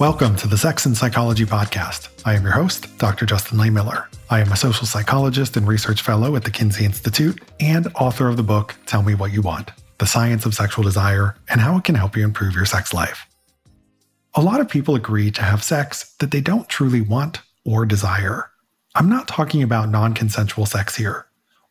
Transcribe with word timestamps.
Welcome 0.00 0.34
to 0.36 0.48
the 0.48 0.56
Sex 0.56 0.86
and 0.86 0.96
Psychology 0.96 1.44
Podcast. 1.44 2.08
I 2.24 2.32
am 2.32 2.42
your 2.42 2.52
host, 2.52 2.96
Dr. 2.96 3.26
Justin 3.26 3.58
Lehmiller. 3.58 4.06
I 4.30 4.40
am 4.40 4.50
a 4.50 4.56
social 4.56 4.86
psychologist 4.86 5.58
and 5.58 5.68
research 5.68 6.00
fellow 6.00 6.36
at 6.36 6.44
the 6.44 6.50
Kinsey 6.50 6.86
Institute 6.86 7.38
and 7.60 7.86
author 7.96 8.26
of 8.26 8.38
the 8.38 8.42
book 8.42 8.74
Tell 8.86 9.02
Me 9.02 9.14
What 9.14 9.30
You 9.30 9.42
Want 9.42 9.72
The 9.98 10.06
Science 10.06 10.46
of 10.46 10.54
Sexual 10.54 10.84
Desire 10.84 11.36
and 11.50 11.60
How 11.60 11.76
It 11.76 11.84
Can 11.84 11.96
Help 11.96 12.16
You 12.16 12.24
Improve 12.24 12.54
Your 12.54 12.64
Sex 12.64 12.94
Life. 12.94 13.26
A 14.32 14.40
lot 14.40 14.62
of 14.62 14.70
people 14.70 14.94
agree 14.94 15.30
to 15.32 15.42
have 15.42 15.62
sex 15.62 16.14
that 16.18 16.30
they 16.30 16.40
don't 16.40 16.66
truly 16.70 17.02
want 17.02 17.42
or 17.66 17.84
desire. 17.84 18.50
I'm 18.94 19.10
not 19.10 19.28
talking 19.28 19.62
about 19.62 19.90
non 19.90 20.14
consensual 20.14 20.64
sex 20.64 20.96
here. 20.96 21.26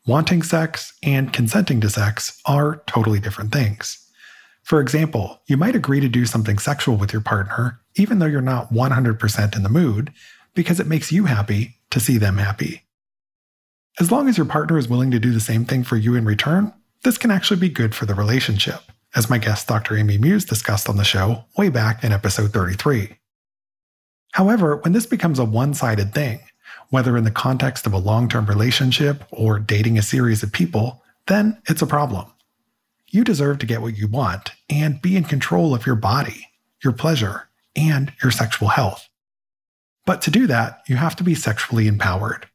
Wanting 0.05 0.43
sex 0.43 0.93
and 1.01 1.33
consenting 1.33 1.81
to 1.81 1.89
sex 1.89 2.39
are 2.45 2.83
totally 2.85 3.19
different 3.19 3.51
things. 3.51 4.07
For 4.69 4.79
example, 4.79 5.41
you 5.47 5.57
might 5.57 5.75
agree 5.75 5.99
to 5.99 6.07
do 6.07 6.27
something 6.27 6.59
sexual 6.59 6.95
with 6.95 7.11
your 7.11 7.23
partner, 7.23 7.79
even 7.95 8.19
though 8.19 8.27
you're 8.27 8.39
not 8.39 8.71
100% 8.71 9.55
in 9.55 9.63
the 9.63 9.67
mood, 9.67 10.13
because 10.53 10.79
it 10.79 10.85
makes 10.85 11.11
you 11.11 11.25
happy 11.25 11.77
to 11.89 11.99
see 11.99 12.19
them 12.19 12.37
happy. 12.37 12.83
As 13.99 14.11
long 14.11 14.29
as 14.29 14.37
your 14.37 14.45
partner 14.45 14.77
is 14.77 14.87
willing 14.87 15.09
to 15.09 15.19
do 15.19 15.33
the 15.33 15.39
same 15.39 15.65
thing 15.65 15.83
for 15.83 15.97
you 15.97 16.13
in 16.13 16.23
return, 16.23 16.71
this 17.03 17.17
can 17.17 17.31
actually 17.31 17.59
be 17.59 17.69
good 17.69 17.95
for 17.95 18.05
the 18.05 18.13
relationship, 18.13 18.81
as 19.15 19.27
my 19.27 19.39
guest 19.39 19.67
Dr. 19.67 19.97
Amy 19.97 20.19
Muise 20.19 20.45
discussed 20.45 20.87
on 20.87 20.97
the 20.97 21.03
show 21.03 21.45
way 21.57 21.69
back 21.69 22.03
in 22.03 22.11
episode 22.11 22.53
33. 22.53 23.17
However, 24.33 24.75
when 24.75 24.93
this 24.93 25.07
becomes 25.07 25.39
a 25.39 25.45
one 25.45 25.73
sided 25.73 26.13
thing, 26.13 26.41
whether 26.91 27.17
in 27.17 27.23
the 27.23 27.31
context 27.31 27.87
of 27.87 27.93
a 27.93 27.97
long 27.97 28.29
term 28.29 28.45
relationship 28.45 29.23
or 29.31 29.57
dating 29.57 29.97
a 29.97 30.03
series 30.03 30.43
of 30.43 30.51
people, 30.51 31.01
then 31.25 31.59
it's 31.67 31.81
a 31.81 31.87
problem. 31.87 32.27
You 33.11 33.23
deserve 33.23 33.57
to 33.59 33.65
get 33.65 33.81
what 33.81 33.97
you 33.97 34.07
want 34.07 34.51
and 34.69 35.01
be 35.01 35.17
in 35.17 35.23
control 35.23 35.73
of 35.73 35.85
your 35.85 35.95
body, 35.95 36.47
your 36.83 36.93
pleasure, 36.93 37.49
and 37.75 38.13
your 38.21 38.31
sexual 38.31 38.67
health. 38.67 39.09
But 40.05 40.21
to 40.23 40.31
do 40.31 40.45
that, 40.47 40.83
you 40.87 40.95
have 40.95 41.15
to 41.15 41.23
be 41.23 41.33
sexually 41.33 41.87
empowered. 41.87 42.47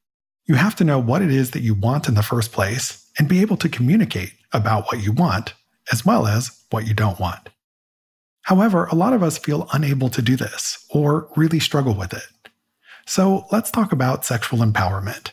You 0.47 0.55
have 0.55 0.77
to 0.77 0.85
know 0.85 0.99
what 0.99 1.23
it 1.23 1.31
is 1.31 1.51
that 1.53 1.63
you 1.63 1.75
want 1.75 2.07
in 2.07 2.15
the 2.15 2.23
first 2.23 2.53
place 2.53 3.11
and 3.19 3.29
be 3.29 3.41
able 3.41 3.57
to 3.59 3.69
communicate 3.69 4.35
about 4.53 4.87
what 4.87 5.03
you 5.03 5.13
want, 5.13 5.55
as 5.91 6.07
well 6.07 6.27
as 6.27 6.65
what 6.71 6.87
you 6.87 6.95
don't 6.95 7.19
want. 7.19 7.49
However, 8.43 8.85
a 8.87 8.95
lot 8.95 9.13
of 9.13 9.23
us 9.23 9.39
feel 9.39 9.69
unable 9.73 10.09
to 10.11 10.23
do 10.23 10.37
this 10.37 10.87
or 10.91 11.29
really 11.35 11.59
struggle 11.59 11.95
with 11.95 12.13
it. 12.13 12.51
So 13.07 13.47
let's 13.51 13.71
talk 13.71 13.91
about 13.91 14.25
sexual 14.25 14.61
empowerment. 14.61 15.33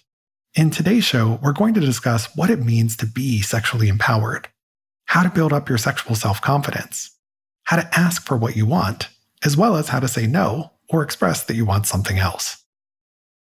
In 0.55 0.71
today's 0.71 1.03
show, 1.03 1.39
we're 1.43 1.53
going 1.53 1.73
to 1.75 1.79
discuss 1.79 2.35
what 2.35 2.49
it 2.49 2.65
means 2.65 2.97
to 2.97 3.05
be 3.05 3.41
sexually 3.41 3.87
empowered 3.87 4.47
how 5.11 5.23
to 5.23 5.29
build 5.29 5.51
up 5.51 5.67
your 5.67 5.77
sexual 5.77 6.15
self 6.15 6.39
confidence, 6.39 7.11
how 7.65 7.75
to 7.75 7.99
ask 7.99 8.25
for 8.25 8.37
what 8.37 8.55
you 8.55 8.65
want, 8.65 9.09
as 9.43 9.57
well 9.57 9.75
as 9.75 9.89
how 9.89 9.99
to 9.99 10.07
say 10.07 10.25
no 10.25 10.71
or 10.87 11.03
express 11.03 11.43
that 11.43 11.57
you 11.57 11.65
want 11.65 11.85
something 11.85 12.17
else. 12.17 12.63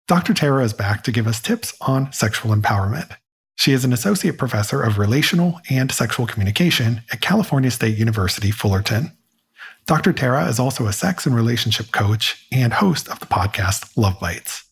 Dr. 0.08 0.34
Tara 0.34 0.64
is 0.64 0.72
back 0.72 1.04
to 1.04 1.12
give 1.12 1.28
us 1.28 1.42
tips 1.42 1.76
on 1.82 2.14
sexual 2.14 2.56
empowerment. 2.56 3.18
She 3.58 3.74
is 3.74 3.84
an 3.84 3.92
associate 3.92 4.38
professor 4.38 4.82
of 4.82 4.98
relational 4.98 5.60
and 5.70 5.92
sexual 5.92 6.26
communication 6.26 7.02
at 7.12 7.20
California 7.20 7.70
State 7.70 7.98
University, 7.98 8.50
Fullerton. 8.50 9.12
Dr. 9.88 10.14
Tara 10.14 10.48
is 10.48 10.60
also 10.60 10.88
a 10.88 10.94
sex 10.94 11.26
and 11.26 11.36
relationship 11.36 11.92
coach 11.92 12.48
and 12.50 12.72
host 12.72 13.10
of 13.10 13.20
the 13.20 13.26
podcast 13.26 13.98
Luv 13.98 14.18
Bites. 14.22 14.64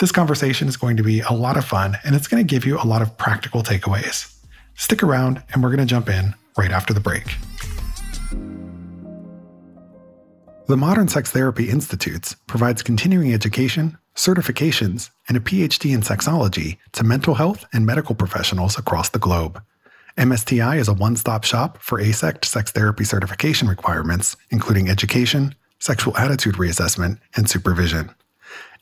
This 0.00 0.10
conversation 0.10 0.66
is 0.66 0.76
going 0.76 0.96
to 0.96 1.04
be 1.04 1.20
a 1.20 1.32
lot 1.32 1.56
of 1.56 1.64
fun 1.64 1.98
and 2.04 2.16
it's 2.16 2.26
going 2.26 2.44
to 2.44 2.52
give 2.52 2.66
you 2.66 2.78
a 2.78 2.84
lot 2.84 3.00
of 3.00 3.16
practical 3.16 3.62
takeaways. 3.62 4.35
Stick 4.76 5.02
around, 5.02 5.42
and 5.52 5.62
we're 5.62 5.70
going 5.70 5.86
to 5.86 5.86
jump 5.86 6.08
in 6.08 6.34
right 6.56 6.70
after 6.70 6.94
the 6.94 7.00
break. 7.00 7.36
The 10.68 10.76
Modern 10.76 11.08
Sex 11.08 11.30
Therapy 11.30 11.70
Institutes 11.70 12.34
provides 12.46 12.82
continuing 12.82 13.32
education, 13.32 13.96
certifications, 14.16 15.10
and 15.28 15.36
a 15.36 15.40
PhD 15.40 15.94
in 15.94 16.00
sexology 16.00 16.78
to 16.92 17.04
mental 17.04 17.34
health 17.34 17.64
and 17.72 17.86
medical 17.86 18.14
professionals 18.14 18.76
across 18.76 19.10
the 19.10 19.18
globe. 19.18 19.62
MSTI 20.18 20.78
is 20.78 20.88
a 20.88 20.94
one 20.94 21.14
stop 21.16 21.44
shop 21.44 21.78
for 21.78 22.00
AASECT 22.00 22.44
sex 22.44 22.70
therapy 22.70 23.04
certification 23.04 23.68
requirements, 23.68 24.36
including 24.50 24.88
education, 24.88 25.54
sexual 25.78 26.16
attitude 26.16 26.56
reassessment, 26.56 27.18
and 27.36 27.48
supervision. 27.48 28.10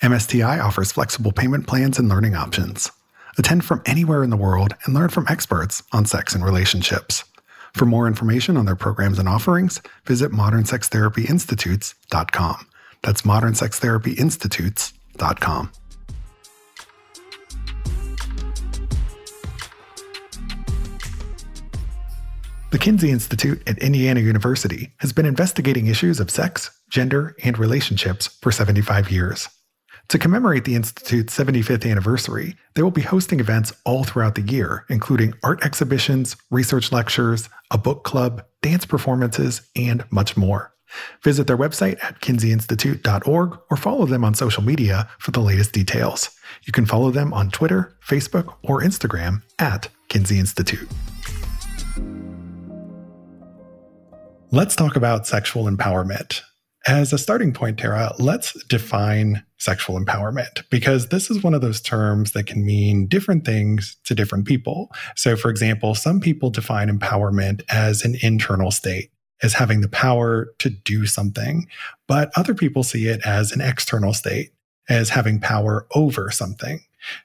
MSTI 0.02 0.62
offers 0.62 0.92
flexible 0.92 1.32
payment 1.32 1.66
plans 1.66 1.98
and 1.98 2.08
learning 2.08 2.34
options. 2.34 2.90
Attend 3.38 3.64
from 3.64 3.82
anywhere 3.86 4.22
in 4.22 4.28
the 4.30 4.36
world 4.36 4.74
and 4.84 4.94
learn 4.94 5.08
from 5.08 5.26
experts 5.28 5.82
on 5.92 6.06
sex 6.06 6.32
and 6.34 6.44
relationships. 6.44 7.24
For 7.74 7.86
more 7.86 8.06
information 8.06 8.56
on 8.56 8.66
their 8.66 8.76
programs 8.76 9.18
and 9.18 9.28
offerings, 9.28 9.80
visit 10.06 10.30
modernsextherapyinstitutes.com. 10.30 12.66
That's 13.02 13.22
modernsextherapyinstitutes.com. 13.22 15.72
The 22.70 22.78
Kinsey 22.80 23.10
Institute 23.12 23.62
at 23.68 23.78
Indiana 23.78 24.18
University 24.18 24.92
has 24.98 25.12
been 25.12 25.26
investigating 25.26 25.86
issues 25.86 26.18
of 26.18 26.28
sex, 26.28 26.76
gender, 26.90 27.36
and 27.44 27.56
relationships 27.56 28.26
for 28.42 28.50
75 28.50 29.12
years. 29.12 29.48
To 30.08 30.18
commemorate 30.18 30.64
the 30.64 30.74
Institute's 30.74 31.36
75th 31.36 31.90
anniversary, 31.90 32.56
they 32.74 32.82
will 32.82 32.90
be 32.90 33.02
hosting 33.02 33.40
events 33.40 33.72
all 33.84 34.04
throughout 34.04 34.34
the 34.34 34.42
year, 34.42 34.84
including 34.88 35.34
art 35.42 35.64
exhibitions, 35.64 36.36
research 36.50 36.92
lectures, 36.92 37.48
a 37.70 37.78
book 37.78 38.04
club, 38.04 38.44
dance 38.62 38.84
performances, 38.84 39.62
and 39.74 40.04
much 40.10 40.36
more. 40.36 40.72
Visit 41.22 41.46
their 41.46 41.56
website 41.56 42.02
at 42.04 42.20
kinseyinstitute.org 42.20 43.58
or 43.70 43.76
follow 43.76 44.06
them 44.06 44.24
on 44.24 44.34
social 44.34 44.62
media 44.62 45.08
for 45.18 45.30
the 45.30 45.40
latest 45.40 45.72
details. 45.72 46.30
You 46.64 46.72
can 46.72 46.86
follow 46.86 47.10
them 47.10 47.32
on 47.32 47.50
Twitter, 47.50 47.96
Facebook, 48.06 48.54
or 48.62 48.80
Instagram 48.82 49.42
at 49.58 49.88
Kinsey 50.08 50.38
Institute. 50.38 50.88
Let's 54.52 54.76
talk 54.76 54.94
about 54.94 55.26
sexual 55.26 55.64
empowerment. 55.64 56.42
As 56.86 57.14
a 57.14 57.18
starting 57.18 57.52
point, 57.52 57.78
Tara, 57.78 58.14
let's 58.18 58.62
define 58.64 59.42
sexual 59.56 59.98
empowerment 59.98 60.68
because 60.68 61.08
this 61.08 61.30
is 61.30 61.42
one 61.42 61.54
of 61.54 61.62
those 61.62 61.80
terms 61.80 62.32
that 62.32 62.46
can 62.46 62.64
mean 62.64 63.06
different 63.06 63.46
things 63.46 63.96
to 64.04 64.14
different 64.14 64.46
people. 64.46 64.90
So, 65.16 65.34
for 65.34 65.50
example, 65.50 65.94
some 65.94 66.20
people 66.20 66.50
define 66.50 66.90
empowerment 66.90 67.62
as 67.70 68.04
an 68.04 68.16
internal 68.20 68.70
state, 68.70 69.10
as 69.42 69.54
having 69.54 69.80
the 69.80 69.88
power 69.88 70.52
to 70.58 70.68
do 70.68 71.06
something, 71.06 71.66
but 72.06 72.30
other 72.36 72.54
people 72.54 72.82
see 72.82 73.06
it 73.06 73.22
as 73.24 73.52
an 73.52 73.62
external 73.62 74.12
state, 74.12 74.52
as 74.90 75.08
having 75.08 75.40
power 75.40 75.86
over 75.94 76.30
something. 76.30 76.80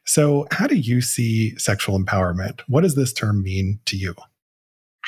So, 0.06 0.48
how 0.52 0.68
do 0.68 0.76
you 0.76 1.02
see 1.02 1.58
sexual 1.58 2.00
empowerment? 2.00 2.62
What 2.68 2.82
does 2.82 2.96
this 2.96 3.12
term 3.12 3.44
mean 3.44 3.80
to 3.88 3.98
you? 3.98 4.16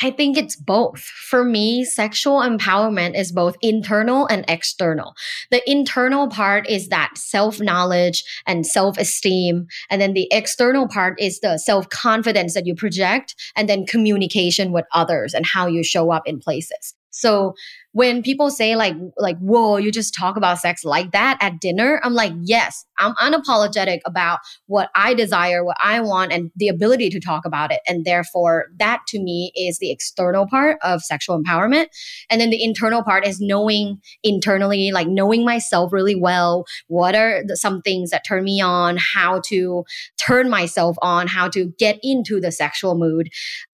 I 0.04 0.12
think 0.12 0.38
it's 0.38 0.56
both. 0.56 1.00
For 1.00 1.44
me, 1.44 1.86
sexual 1.86 2.40
empowerment 2.40 3.18
is 3.18 3.32
both 3.32 3.56
internal 3.62 4.28
and 4.28 4.44
external. 4.48 5.14
The 5.52 5.62
internal 5.70 6.28
part 6.28 6.68
is 6.70 6.90
that 6.90 7.18
self 7.18 7.60
knowledge 7.60 8.24
and 8.48 8.66
self 8.66 8.98
esteem. 8.98 9.68
And 9.90 10.02
then 10.02 10.14
the 10.14 10.28
external 10.32 10.88
part 10.88 11.20
is 11.20 11.40
the 11.40 11.58
self 11.58 11.90
confidence 11.90 12.54
that 12.56 12.66
you 12.66 12.76
project 12.76 13.36
and 13.56 13.70
then 13.70 13.86
communication 13.86 14.72
with 14.72 14.86
others 14.94 15.34
and 15.34 15.46
how 15.46 15.68
you 15.68 15.84
show 15.84 16.12
up 16.12 16.28
in 16.28 16.40
places. 16.40 16.96
So 17.12 17.54
when 17.94 18.24
people 18.24 18.50
say 18.50 18.76
like 18.76 18.96
like 19.18 19.38
whoa 19.40 19.78
you 19.78 19.92
just 19.92 20.16
talk 20.18 20.38
about 20.38 20.60
sex 20.60 20.84
like 20.84 21.12
that 21.12 21.38
at 21.42 21.60
dinner? 21.60 22.00
I'm 22.04 22.14
like 22.14 22.34
yes 22.42 22.86
i'm 22.98 23.14
unapologetic 23.16 24.00
about 24.06 24.40
what 24.68 24.90
i 24.96 25.14
desire 25.14 25.66
what 25.66 25.76
i 25.82 26.00
want 26.00 26.32
and 26.32 26.52
the 26.56 26.68
ability 26.70 27.10
to 27.10 27.20
talk 27.20 27.46
about 27.46 27.72
it. 27.72 27.82
And 27.88 28.06
therefore 28.06 28.68
that 28.80 29.02
to 29.10 29.20
me 29.20 29.52
is 29.56 29.80
the 29.80 29.92
external 29.92 30.48
part 30.48 30.78
of 30.84 31.02
sexual 31.02 31.42
empowerment. 31.42 31.88
And 32.30 32.40
then 32.40 32.50
the 32.50 32.64
internal 32.64 33.04
part 33.04 33.28
is 33.28 33.42
knowing 33.42 34.00
internally 34.24 34.92
like 34.92 35.08
knowing 35.08 35.44
myself 35.44 35.92
really 35.92 36.16
well. 36.16 36.66
What 36.88 37.16
are 37.16 37.44
the, 37.46 37.58
some 37.58 37.82
things 37.82 38.12
that 38.12 38.26
turn 38.26 38.44
me 38.44 38.62
on? 38.62 38.98
How 38.98 39.42
to 39.48 39.84
turn 40.26 40.50
myself 40.50 40.96
on? 41.02 41.28
How 41.28 41.50
to 41.50 41.74
get 41.78 42.00
into 42.02 42.40
the 42.40 42.52
sexual 42.52 42.96
mood 42.98 43.30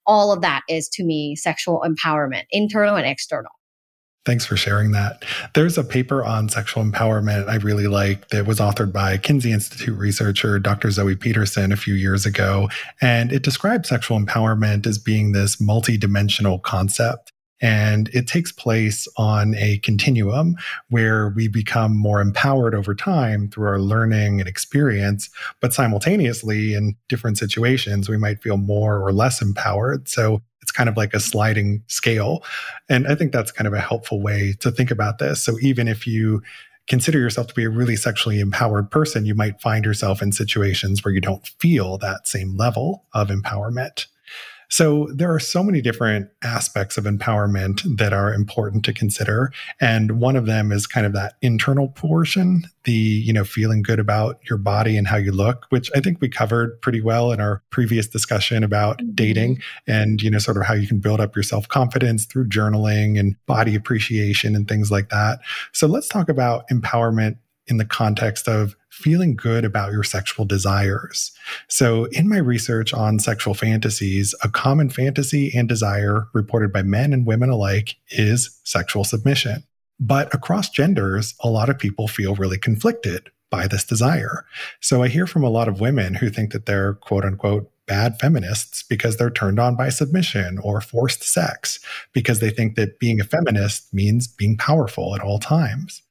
all 0.07 0.31
of 0.31 0.41
that 0.41 0.63
is 0.67 0.89
to 0.89 1.03
me 1.03 1.35
sexual 1.35 1.83
empowerment 1.85 2.43
internal 2.51 2.95
and 2.95 3.05
external 3.05 3.51
Thanks 4.27 4.45
for 4.45 4.57
sharing 4.57 4.91
that. 4.91 5.23
There's 5.53 5.77
a 5.77 5.85
paper 5.85 6.25
on 6.25 6.49
sexual 6.49 6.83
empowerment 6.83 7.47
I 7.47 7.55
really 7.55 7.87
like 7.87 8.27
that 8.27 8.45
was 8.45 8.59
authored 8.59 8.91
by 8.91 9.17
Kinsey 9.17 9.53
Institute 9.53 9.97
researcher 9.97 10.59
Dr. 10.59 10.91
Zoe 10.91 11.15
Peterson 11.15 11.71
a 11.71 11.77
few 11.77 11.93
years 11.93 12.25
ago. 12.25 12.67
And 12.99 13.31
it 13.31 13.41
describes 13.41 13.87
sexual 13.87 14.19
empowerment 14.19 14.85
as 14.85 14.97
being 14.97 15.31
this 15.31 15.55
multidimensional 15.61 16.61
concept. 16.61 17.31
And 17.61 18.09
it 18.09 18.27
takes 18.27 18.51
place 18.51 19.07
on 19.17 19.55
a 19.55 19.79
continuum 19.79 20.55
where 20.89 21.29
we 21.29 21.47
become 21.47 21.97
more 21.97 22.21
empowered 22.21 22.75
over 22.75 22.93
time 22.93 23.49
through 23.49 23.67
our 23.67 23.79
learning 23.79 24.39
and 24.39 24.47
experience, 24.47 25.29
but 25.59 25.73
simultaneously 25.73 26.73
in 26.75 26.95
different 27.09 27.37
situations, 27.37 28.09
we 28.09 28.17
might 28.17 28.41
feel 28.41 28.57
more 28.57 28.99
or 28.99 29.11
less 29.11 29.41
empowered. 29.41 30.07
So 30.07 30.41
it's 30.61 30.71
kind 30.71 30.89
of 30.89 30.97
like 30.97 31.13
a 31.13 31.19
sliding 31.19 31.81
scale. 31.87 32.43
And 32.89 33.07
I 33.07 33.15
think 33.15 33.31
that's 33.31 33.51
kind 33.51 33.67
of 33.67 33.73
a 33.73 33.79
helpful 33.79 34.21
way 34.21 34.53
to 34.59 34.69
think 34.69 34.91
about 34.91 35.17
this. 35.17 35.41
So 35.41 35.57
even 35.61 35.87
if 35.87 36.05
you 36.05 36.41
consider 36.87 37.19
yourself 37.19 37.47
to 37.47 37.53
be 37.53 37.63
a 37.63 37.69
really 37.69 37.95
sexually 37.95 38.39
empowered 38.39 38.91
person, 38.91 39.25
you 39.25 39.35
might 39.35 39.61
find 39.61 39.85
yourself 39.85 40.21
in 40.21 40.31
situations 40.31 41.03
where 41.03 41.13
you 41.13 41.21
don't 41.21 41.47
feel 41.59 41.97
that 41.97 42.27
same 42.27 42.55
level 42.55 43.05
of 43.13 43.29
empowerment. 43.29 44.07
So 44.69 45.07
there 45.13 45.33
are 45.33 45.39
so 45.39 45.63
many 45.63 45.81
different 45.81 46.29
aspects 46.43 46.97
of 46.97 47.05
empowerment 47.05 47.81
that 47.97 48.13
are 48.13 48.33
important 48.33 48.83
to 48.85 48.93
consider. 48.93 49.51
And 49.79 50.19
one 50.19 50.35
of 50.35 50.45
them 50.45 50.71
is 50.71 50.87
kind 50.87 51.05
of 51.05 51.13
that 51.13 51.35
internal 51.41 51.89
portion, 51.89 52.63
the, 52.83 52.91
you 52.91 53.31
know, 53.31 53.45
feeling 53.45 53.81
good 53.81 53.99
about 53.99 54.39
your 54.49 54.57
body 54.57 54.97
and 54.97 55.07
how 55.07 55.17
you 55.17 55.31
look, 55.31 55.65
which 55.69 55.89
I 55.95 56.01
think 56.01 56.19
we 56.19 56.29
covered 56.29 56.81
pretty 56.81 57.01
well 57.01 57.31
in 57.31 57.39
our 57.39 57.63
previous 57.69 58.07
discussion 58.07 58.63
about 58.63 58.97
mm-hmm. 58.97 59.11
dating 59.15 59.61
and, 59.87 60.21
you 60.21 60.29
know, 60.29 60.39
sort 60.39 60.57
of 60.57 60.63
how 60.63 60.73
you 60.73 60.87
can 60.87 60.99
build 60.99 61.21
up 61.21 61.35
your 61.35 61.43
self 61.43 61.67
confidence 61.67 62.25
through 62.25 62.49
journaling 62.49 63.19
and 63.19 63.35
body 63.45 63.75
appreciation 63.75 64.55
and 64.55 64.67
things 64.67 64.91
like 64.91 65.09
that. 65.09 65.39
So 65.71 65.87
let's 65.87 66.07
talk 66.07 66.29
about 66.29 66.67
empowerment 66.69 67.37
in 67.67 67.77
the 67.77 67.85
context 67.85 68.47
of 68.47 68.75
feeling 68.97 69.35
good 69.35 69.63
about 69.63 69.91
your 69.91 70.03
sexual 70.03 70.45
desires. 70.45 71.31
So, 71.67 72.05
in 72.05 72.27
my 72.27 72.37
research 72.37 72.93
on 72.93 73.19
sexual 73.19 73.53
fantasies, 73.53 74.33
a 74.43 74.49
common 74.49 74.89
fantasy 74.89 75.51
and 75.55 75.69
desire 75.69 76.27
reported 76.33 76.73
by 76.73 76.81
men 76.81 77.13
and 77.13 77.25
women 77.25 77.49
alike 77.49 77.95
is 78.09 78.59
sexual 78.63 79.03
submission. 79.03 79.63
But 79.99 80.33
across 80.33 80.69
genders, 80.69 81.35
a 81.41 81.49
lot 81.49 81.69
of 81.69 81.79
people 81.79 82.07
feel 82.07 82.35
really 82.35 82.57
conflicted 82.57 83.29
by 83.49 83.67
this 83.67 83.85
desire. 83.85 84.45
So, 84.81 85.03
I 85.03 85.07
hear 85.07 85.27
from 85.27 85.43
a 85.43 85.49
lot 85.49 85.67
of 85.67 85.79
women 85.79 86.15
who 86.15 86.29
think 86.29 86.51
that 86.51 86.65
they're 86.65 86.95
quote 86.95 87.23
unquote 87.23 87.71
bad 87.85 88.19
feminists 88.19 88.83
because 88.83 89.15
they're 89.15 89.29
turned 89.29 89.59
on 89.59 89.75
by 89.75 89.89
submission 89.89 90.59
or 90.59 90.81
forced 90.81 91.23
sex 91.23 91.79
because 92.11 92.39
they 92.39 92.49
think 92.49 92.75
that 92.75 92.99
being 92.99 93.21
a 93.21 93.23
feminist 93.23 93.93
means 93.93 94.27
being 94.27 94.57
powerful 94.57 95.15
at 95.15 95.21
all 95.21 95.39
times. 95.39 96.01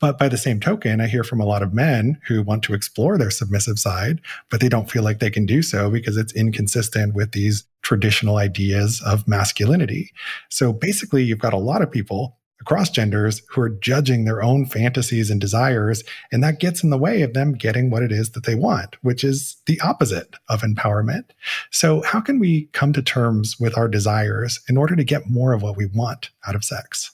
But 0.00 0.18
by 0.18 0.28
the 0.28 0.36
same 0.36 0.60
token, 0.60 1.00
I 1.00 1.06
hear 1.06 1.24
from 1.24 1.40
a 1.40 1.46
lot 1.46 1.62
of 1.62 1.72
men 1.72 2.20
who 2.26 2.42
want 2.42 2.62
to 2.64 2.74
explore 2.74 3.16
their 3.16 3.30
submissive 3.30 3.78
side, 3.78 4.20
but 4.50 4.60
they 4.60 4.68
don't 4.68 4.90
feel 4.90 5.02
like 5.02 5.18
they 5.18 5.30
can 5.30 5.46
do 5.46 5.62
so 5.62 5.90
because 5.90 6.16
it's 6.16 6.34
inconsistent 6.34 7.14
with 7.14 7.32
these 7.32 7.64
traditional 7.82 8.36
ideas 8.36 9.00
of 9.06 9.28
masculinity. 9.28 10.10
So 10.50 10.72
basically, 10.72 11.22
you've 11.22 11.38
got 11.38 11.52
a 11.52 11.58
lot 11.58 11.82
of 11.82 11.92
people 11.92 12.38
across 12.60 12.88
genders 12.88 13.42
who 13.50 13.60
are 13.60 13.68
judging 13.68 14.24
their 14.24 14.42
own 14.42 14.64
fantasies 14.64 15.30
and 15.30 15.40
desires, 15.40 16.02
and 16.32 16.42
that 16.42 16.60
gets 16.60 16.82
in 16.82 16.90
the 16.90 16.98
way 16.98 17.22
of 17.22 17.34
them 17.34 17.52
getting 17.52 17.90
what 17.90 18.02
it 18.02 18.10
is 18.10 18.30
that 18.30 18.44
they 18.44 18.54
want, 18.54 18.96
which 19.02 19.22
is 19.22 19.56
the 19.66 19.78
opposite 19.80 20.34
of 20.48 20.62
empowerment. 20.62 21.24
So, 21.70 22.02
how 22.02 22.20
can 22.20 22.38
we 22.38 22.66
come 22.72 22.92
to 22.94 23.02
terms 23.02 23.60
with 23.60 23.76
our 23.76 23.88
desires 23.88 24.60
in 24.68 24.76
order 24.76 24.96
to 24.96 25.04
get 25.04 25.28
more 25.28 25.52
of 25.52 25.62
what 25.62 25.76
we 25.76 25.86
want 25.86 26.30
out 26.46 26.54
of 26.54 26.64
sex? 26.64 27.12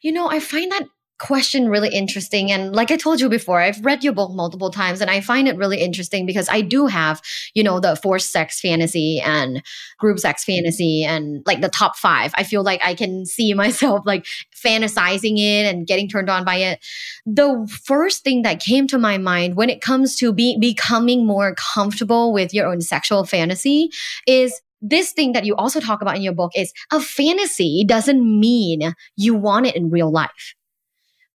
You 0.00 0.12
know, 0.12 0.30
I 0.30 0.38
find 0.38 0.70
that 0.70 0.86
question 1.18 1.68
really 1.68 1.88
interesting. 1.88 2.50
And 2.52 2.74
like 2.74 2.90
i 2.90 2.96
told 2.96 3.20
you 3.20 3.28
before 3.28 3.60
i've 3.60 3.84
read 3.84 4.04
your 4.04 4.12
book 4.12 4.32
multiple 4.32 4.70
times 4.70 5.00
and 5.00 5.10
i 5.10 5.20
find 5.20 5.48
it 5.48 5.56
really 5.56 5.80
interesting 5.80 6.26
because 6.26 6.48
i 6.48 6.60
do 6.60 6.86
have 6.86 7.22
you 7.54 7.62
know 7.62 7.80
the 7.80 7.96
forced 7.96 8.30
sex 8.30 8.60
fantasy 8.60 9.20
and 9.24 9.62
group 9.98 10.18
sex 10.18 10.44
fantasy 10.44 11.04
and 11.04 11.42
like 11.46 11.60
the 11.60 11.68
top 11.68 11.96
five. 11.96 12.32
I 12.34 12.42
feel 12.42 12.62
like 12.62 12.80
i 12.84 12.94
can 12.94 13.24
see 13.24 13.54
myself 13.64 14.02
like 14.04 14.26
fantasizing 14.54 15.38
it 15.38 15.66
and 15.66 15.86
getting 15.86 16.08
turned 16.08 16.30
on 16.30 16.44
by 16.44 16.56
it. 16.56 16.84
The 17.24 17.66
first 17.84 18.24
thing 18.24 18.42
that 18.42 18.60
came 18.60 18.86
to 18.88 18.98
my 18.98 19.18
mind 19.18 19.56
when 19.56 19.70
it 19.70 19.80
comes 19.80 20.16
to 20.16 20.32
be 20.32 20.58
becoming 20.58 21.26
more 21.26 21.54
comfortable 21.54 22.32
with 22.32 22.52
your 22.52 22.66
own 22.66 22.80
sexual 22.80 23.24
fantasy 23.24 23.90
is 24.26 24.60
this 24.82 25.12
thing 25.12 25.32
that 25.32 25.44
you 25.44 25.54
also 25.56 25.80
talk 25.80 26.02
about 26.02 26.16
in 26.16 26.22
your 26.22 26.34
book 26.34 26.52
is 26.54 26.72
a 26.92 27.00
fantasy 27.00 27.84
doesn't 27.86 28.22
mean 28.22 28.92
you 29.16 29.34
want 29.34 29.66
it 29.66 29.74
in 29.74 29.90
real 29.90 30.10
life 30.10 30.54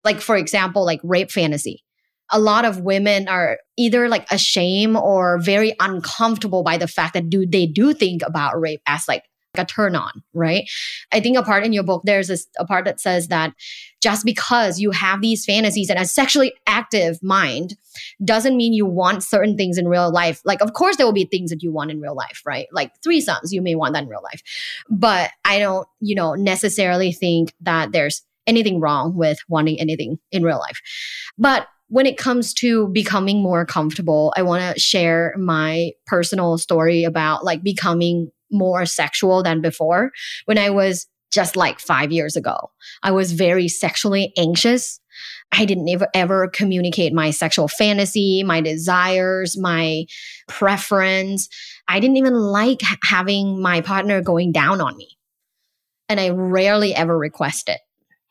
like, 0.04 0.20
for 0.20 0.36
example, 0.36 0.84
like 0.84 1.00
rape 1.02 1.30
fantasy. 1.30 1.84
A 2.32 2.38
lot 2.38 2.64
of 2.64 2.80
women 2.80 3.26
are 3.26 3.58
either 3.76 4.08
like 4.08 4.30
ashamed 4.30 4.96
or 4.96 5.38
very 5.40 5.74
uncomfortable 5.80 6.62
by 6.62 6.76
the 6.76 6.86
fact 6.86 7.14
that 7.14 7.28
do 7.28 7.44
they 7.44 7.66
do 7.66 7.92
think 7.92 8.22
about 8.22 8.60
rape 8.60 8.82
as 8.86 9.08
like 9.08 9.24
a 9.58 9.64
turn 9.64 9.96
on, 9.96 10.22
right? 10.32 10.68
I 11.12 11.20
think 11.20 11.36
a 11.36 11.42
part 11.42 11.64
in 11.64 11.72
your 11.72 11.82
book, 11.82 12.02
there's 12.04 12.28
this, 12.28 12.46
a 12.58 12.64
part 12.64 12.84
that 12.84 13.00
says 13.00 13.28
that 13.28 13.52
just 14.00 14.24
because 14.24 14.78
you 14.78 14.92
have 14.92 15.20
these 15.20 15.44
fantasies 15.44 15.90
and 15.90 15.98
a 15.98 16.04
sexually 16.04 16.52
active 16.66 17.20
mind 17.22 17.76
doesn't 18.24 18.56
mean 18.56 18.72
you 18.72 18.86
want 18.86 19.24
certain 19.24 19.56
things 19.56 19.76
in 19.76 19.88
real 19.88 20.12
life. 20.12 20.40
Like, 20.44 20.60
of 20.60 20.72
course, 20.72 20.96
there 20.96 21.06
will 21.06 21.12
be 21.12 21.24
things 21.24 21.50
that 21.50 21.62
you 21.62 21.72
want 21.72 21.90
in 21.90 22.00
real 22.00 22.14
life, 22.14 22.42
right? 22.46 22.68
Like 22.72 22.92
threesomes, 23.02 23.50
you 23.50 23.60
may 23.60 23.74
want 23.74 23.94
that 23.94 24.04
in 24.04 24.08
real 24.08 24.22
life. 24.22 24.42
But 24.88 25.30
I 25.44 25.58
don't, 25.58 25.86
you 26.00 26.14
know, 26.14 26.34
necessarily 26.34 27.12
think 27.12 27.52
that 27.62 27.90
there's 27.90 28.22
anything 28.50 28.80
wrong 28.80 29.16
with 29.16 29.38
wanting 29.48 29.80
anything 29.80 30.18
in 30.30 30.42
real 30.42 30.58
life. 30.58 30.80
But 31.38 31.68
when 31.88 32.06
it 32.06 32.18
comes 32.18 32.52
to 32.54 32.88
becoming 32.88 33.42
more 33.42 33.64
comfortable, 33.64 34.32
I 34.36 34.42
want 34.42 34.74
to 34.74 34.80
share 34.80 35.34
my 35.38 35.92
personal 36.06 36.58
story 36.58 37.04
about 37.04 37.44
like 37.44 37.62
becoming 37.62 38.30
more 38.50 38.84
sexual 38.86 39.42
than 39.42 39.60
before. 39.60 40.12
When 40.44 40.58
I 40.58 40.70
was 40.70 41.06
just 41.32 41.56
like 41.56 41.80
five 41.80 42.12
years 42.12 42.36
ago, 42.36 42.70
I 43.02 43.12
was 43.12 43.32
very 43.32 43.68
sexually 43.68 44.32
anxious. 44.36 45.00
I 45.52 45.64
didn't 45.64 45.88
ever, 45.88 46.08
ever 46.14 46.48
communicate 46.48 47.12
my 47.12 47.30
sexual 47.30 47.66
fantasy, 47.66 48.42
my 48.44 48.60
desires, 48.60 49.58
my 49.58 50.06
preference. 50.48 51.48
I 51.88 51.98
didn't 51.98 52.18
even 52.18 52.34
like 52.34 52.82
having 53.02 53.60
my 53.60 53.80
partner 53.80 54.22
going 54.22 54.52
down 54.52 54.80
on 54.80 54.96
me. 54.96 55.18
And 56.08 56.20
I 56.20 56.30
rarely 56.30 56.94
ever 56.94 57.16
request 57.16 57.68
it. 57.68 57.80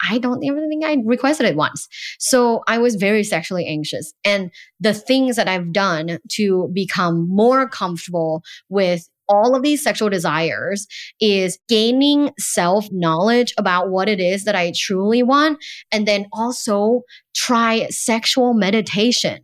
I 0.07 0.18
don't 0.18 0.44
even 0.44 0.69
think 0.69 0.86
I 0.86 0.98
requested 1.06 1.46
it 1.46 1.56
once. 1.56 1.88
So 2.19 2.63
I 2.68 2.78
was 2.78 2.96
very 2.96 3.24
sexually 3.24 3.66
anxious. 3.68 4.13
And 4.24 4.51
the 4.80 4.94
things 4.94 5.36
that 5.36 5.48
I've 5.48 5.74
done 5.74 6.19
to 6.34 6.69
become 6.74 7.28
more 7.30 7.68
comfortable 7.68 8.44
with 8.69 9.10
all 9.28 9.56
of 9.56 9.62
these 9.62 9.84
sexual 9.84 10.10
desires 10.10 10.88
is 11.22 11.60
gaining 11.69 12.31
self 12.40 12.88
knowledge 12.92 13.54
about 13.57 13.90
what 13.90 14.10
it 14.10 14.19
is 14.19 14.44
that 14.46 14.56
I 14.56 14.74
truly 14.75 15.22
want. 15.22 15.60
And 15.92 16.07
then 16.07 16.25
also 16.34 17.02
try 17.36 17.88
sexual 17.90 18.54
meditation. 18.54 19.40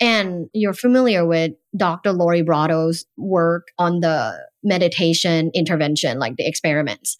And 0.00 0.46
you're 0.54 0.72
familiar 0.72 1.26
with 1.26 1.52
Dr. 1.76 2.12
Lori 2.12 2.42
Brotto's 2.42 3.04
work 3.18 3.68
on 3.78 4.00
the 4.00 4.38
meditation 4.62 5.50
intervention, 5.54 6.18
like 6.18 6.36
the 6.36 6.46
experiments 6.46 7.18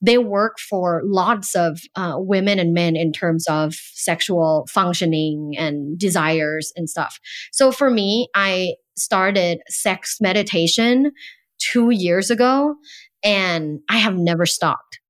they 0.00 0.18
work 0.18 0.58
for 0.58 1.02
lots 1.04 1.54
of 1.54 1.80
uh, 1.94 2.14
women 2.16 2.58
and 2.58 2.74
men 2.74 2.96
in 2.96 3.12
terms 3.12 3.46
of 3.48 3.74
sexual 3.74 4.66
functioning 4.70 5.54
and 5.58 5.98
desires 5.98 6.72
and 6.76 6.88
stuff. 6.88 7.18
So 7.52 7.72
for 7.72 7.90
me, 7.90 8.28
I 8.34 8.74
started 8.96 9.60
sex 9.68 10.18
meditation 10.20 11.12
two 11.58 11.90
years 11.90 12.30
ago 12.30 12.76
and 13.24 13.80
I 13.88 13.96
have 13.98 14.16
never 14.16 14.46
stopped. 14.46 15.00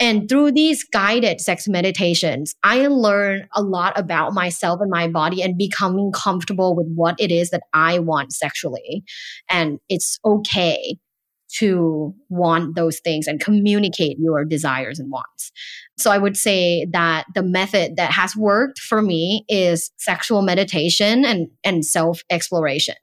And 0.00 0.28
through 0.28 0.52
these 0.52 0.82
guided 0.84 1.40
sex 1.40 1.68
meditations, 1.68 2.54
I 2.64 2.88
learned 2.88 3.46
a 3.54 3.62
lot 3.62 3.98
about 3.98 4.32
myself 4.34 4.80
and 4.80 4.90
my 4.90 5.06
body 5.06 5.40
and 5.40 5.56
becoming 5.56 6.10
comfortable 6.12 6.74
with 6.74 6.88
what 6.94 7.14
it 7.20 7.30
is 7.30 7.50
that 7.50 7.62
I 7.72 8.00
want 8.00 8.32
sexually. 8.32 9.04
And 9.48 9.78
it's 9.88 10.18
okay 10.24 10.98
to 11.58 12.14
want 12.28 12.74
those 12.74 13.00
things 13.00 13.26
and 13.26 13.40
communicate 13.40 14.18
your 14.18 14.44
desires 14.44 14.98
and 14.98 15.10
wants. 15.10 15.52
So 15.96 16.10
I 16.10 16.18
would 16.18 16.36
say 16.36 16.86
that 16.92 17.26
the 17.34 17.42
method 17.42 17.96
that 17.96 18.12
has 18.12 18.36
worked 18.36 18.78
for 18.78 19.00
me 19.02 19.44
is 19.48 19.90
sexual 19.96 20.42
meditation 20.42 21.24
and, 21.24 21.48
and 21.62 21.84
self 21.84 22.22
exploration. 22.30 22.96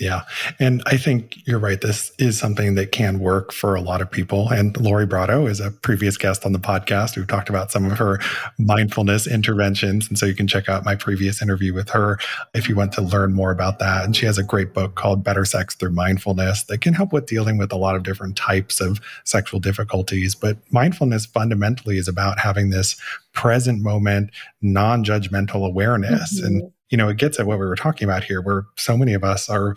Yeah. 0.00 0.22
And 0.58 0.82
I 0.86 0.96
think 0.96 1.36
you're 1.46 1.60
right. 1.60 1.80
This 1.80 2.10
is 2.18 2.36
something 2.36 2.74
that 2.74 2.90
can 2.90 3.20
work 3.20 3.52
for 3.52 3.76
a 3.76 3.80
lot 3.80 4.02
of 4.02 4.10
people. 4.10 4.48
And 4.48 4.76
Lori 4.76 5.06
Brotto 5.06 5.46
is 5.46 5.60
a 5.60 5.70
previous 5.70 6.16
guest 6.16 6.44
on 6.44 6.52
the 6.52 6.58
podcast 6.58 7.14
who 7.14 7.24
talked 7.24 7.48
about 7.48 7.70
some 7.70 7.84
of 7.84 7.96
her 7.98 8.18
mindfulness 8.58 9.28
interventions. 9.28 10.08
And 10.08 10.18
so 10.18 10.26
you 10.26 10.34
can 10.34 10.48
check 10.48 10.68
out 10.68 10.84
my 10.84 10.96
previous 10.96 11.40
interview 11.40 11.72
with 11.72 11.90
her 11.90 12.18
if 12.54 12.68
you 12.68 12.74
want 12.74 12.90
to 12.94 13.02
learn 13.02 13.34
more 13.34 13.52
about 13.52 13.78
that. 13.78 14.04
And 14.04 14.16
she 14.16 14.26
has 14.26 14.36
a 14.36 14.42
great 14.42 14.74
book 14.74 14.96
called 14.96 15.22
Better 15.22 15.44
Sex 15.44 15.76
Through 15.76 15.92
Mindfulness 15.92 16.64
that 16.64 16.80
can 16.80 16.94
help 16.94 17.12
with 17.12 17.26
dealing 17.26 17.56
with 17.56 17.70
a 17.70 17.76
lot 17.76 17.94
of 17.94 18.02
different 18.02 18.36
types 18.36 18.80
of 18.80 19.00
sexual 19.22 19.60
difficulties. 19.60 20.34
But 20.34 20.56
mindfulness 20.72 21.24
fundamentally 21.24 21.98
is 21.98 22.08
about 22.08 22.40
having 22.40 22.70
this 22.70 23.00
present 23.32 23.80
moment, 23.80 24.30
non 24.60 25.04
judgmental 25.04 25.64
awareness. 25.64 26.40
Mm-hmm. 26.40 26.46
And 26.46 26.72
you 26.94 26.96
know, 26.96 27.08
it 27.08 27.16
gets 27.16 27.40
at 27.40 27.46
what 27.46 27.58
we 27.58 27.66
were 27.66 27.74
talking 27.74 28.08
about 28.08 28.22
here, 28.22 28.40
where 28.40 28.66
so 28.76 28.96
many 28.96 29.14
of 29.14 29.24
us 29.24 29.50
are 29.50 29.74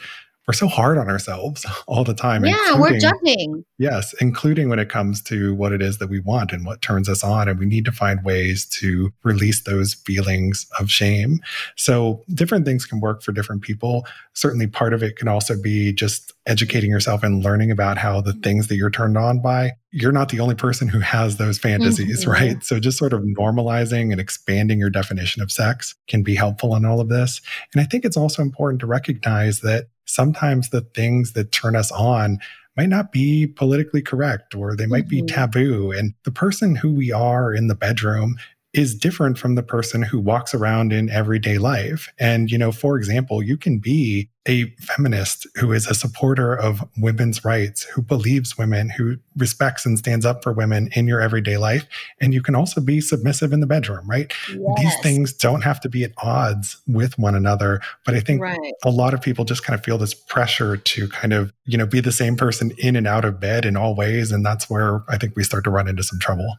we're 0.48 0.54
so 0.54 0.68
hard 0.68 0.98
on 0.98 1.10
ourselves 1.10 1.66
all 1.88 2.04
the 2.04 2.14
time. 2.14 2.46
Yeah, 2.46 2.80
we're 2.80 2.98
judging. 2.98 3.66
Yes, 3.78 4.14
including 4.22 4.70
when 4.70 4.80
it 4.80 4.90
comes 4.90 5.22
to 5.24 5.54
what 5.56 5.74
it 5.74 5.82
is 5.82 5.98
that 5.98 6.10
we 6.10 6.20
want 6.20 6.54
and 6.54 6.66
what 6.66 6.82
turns 6.82 7.10
us 7.10 7.24
on. 7.24 7.50
And 7.50 7.60
we 7.60 7.66
need 7.66 7.86
to 7.86 7.92
find 7.92 8.24
ways 8.24 8.66
to 8.80 9.12
release 9.24 9.64
those 9.64 9.94
feelings 9.94 10.66
of 10.80 10.90
shame. 10.90 11.40
So 11.76 12.24
different 12.34 12.66
things 12.66 12.86
can 12.86 13.02
work 13.02 13.22
for 13.22 13.34
different 13.34 13.62
people. 13.62 14.08
Certainly 14.34 14.68
part 14.68 14.94
of 14.94 15.04
it 15.04 15.18
can 15.18 15.28
also 15.28 15.62
be 15.62 15.92
just 15.92 16.32
educating 16.46 16.90
yourself 16.90 17.24
and 17.24 17.44
learning 17.44 17.70
about 17.70 17.98
how 17.98 18.22
the 18.22 18.34
things 18.34 18.68
that 18.68 18.78
you're 18.78 18.90
turned 18.90 19.18
on 19.18 19.42
by, 19.42 19.74
you're 19.92 20.14
not 20.14 20.30
the 20.30 20.40
only 20.40 20.56
person 20.56 20.88
who 20.88 21.00
has 21.00 21.36
those 21.36 21.60
fantasies, 21.60 22.22
mm-hmm. 22.22 22.32
right? 22.32 22.64
So 22.64 22.80
just 22.80 22.98
sort 22.98 23.12
of 23.12 23.22
normalizing 23.22 24.12
and 24.12 24.22
expanding 24.22 24.80
your 24.80 24.90
definition 24.90 25.42
of 25.42 25.52
sex 25.52 25.94
can 26.08 26.24
be 26.24 26.36
helpful 26.36 26.76
in 26.76 26.86
all 26.86 27.02
of 27.02 27.10
this. 27.10 27.42
And 27.74 27.82
I 27.82 27.86
think 27.86 28.06
it's 28.06 28.16
also 28.16 28.42
important 28.42 28.80
to 28.80 28.88
recognize 28.88 29.60
that 29.60 29.88
sometimes 30.08 30.70
the 30.70 30.82
things 30.82 31.34
that 31.34 31.52
turn 31.52 31.76
us 31.76 31.92
on 31.92 32.40
might 32.76 32.90
not 32.90 33.12
be 33.12 33.48
politically 33.48 34.02
correct 34.02 34.54
or 34.54 34.76
they 34.76 34.86
might 34.86 35.08
mm-hmm. 35.08 35.26
be 35.26 35.34
taboo. 35.34 35.92
And 35.92 36.14
the 36.24 36.32
person 36.32 36.76
who 36.76 36.94
we 36.94 37.12
are 37.12 37.54
in 37.54 37.68
the 37.68 37.76
bedroom 37.76 38.38
is 38.78 38.96
different 38.96 39.38
from 39.38 39.56
the 39.56 39.64
person 39.64 40.02
who 40.02 40.20
walks 40.20 40.54
around 40.54 40.94
in 40.94 41.10
everyday 41.10 41.58
life. 41.58 42.10
And, 42.20 42.52
you 42.52 42.58
know, 42.58 42.72
for 42.72 42.98
example, 42.98 43.42
you 43.42 43.58
can 43.58 43.80
be 43.80 44.30
a 44.48 44.66
feminist 44.80 45.46
who 45.58 45.74
is 45.74 45.88
a 45.88 45.94
supporter 45.94 46.54
of 46.54 46.88
women's 46.98 47.44
rights, 47.44 47.84
who 47.84 48.02
believes 48.02 48.58
women, 48.58 48.90
who 48.90 49.18
respects 49.36 49.86
and 49.86 49.98
stands 49.98 50.26
up 50.26 50.42
for 50.42 50.54
women 50.54 50.90
in 50.96 51.06
your 51.06 51.20
everyday 51.20 51.58
life. 51.58 51.86
And 52.22 52.34
you 52.34 52.42
can 52.42 52.56
also 52.56 52.80
be 52.80 53.02
submissive 53.02 53.52
in 53.52 53.60
the 53.60 53.68
bedroom, 53.68 54.10
right? 54.10 54.32
Yes. 54.50 54.78
These 54.78 55.00
things 55.02 55.34
don't 55.34 55.62
have 55.62 55.82
to 55.82 55.90
be 55.90 56.04
at 56.04 56.12
odds 56.18 56.78
with 56.88 57.20
one 57.20 57.36
another. 57.36 57.82
But 58.06 58.16
I 58.16 58.22
think 58.22 58.42
right. 58.42 58.74
a 58.86 58.90
lot 58.90 59.14
of 59.14 59.22
people 59.22 59.44
just 59.44 59.64
kind 59.64 59.78
of 59.78 59.84
feel 59.84 59.98
this 59.98 60.14
pressure 60.14 60.78
to 60.78 61.10
kind 61.10 61.34
of, 61.34 61.52
you 61.66 61.78
know, 61.78 61.86
be 61.86 62.00
the 62.00 62.12
same 62.14 62.38
person 62.38 62.72
in 62.78 62.96
and 62.96 63.06
out 63.06 63.26
of 63.26 63.40
bed 63.40 63.66
in 63.66 63.76
all 63.76 63.96
ways. 63.96 64.32
And 64.32 64.46
that's 64.46 64.70
where 64.70 65.04
I 65.10 65.18
think 65.18 65.36
we 65.36 65.44
start 65.44 65.66
to 65.66 65.70
run 65.70 65.90
into 65.90 66.04
some 66.04 66.20
trouble. 66.20 66.58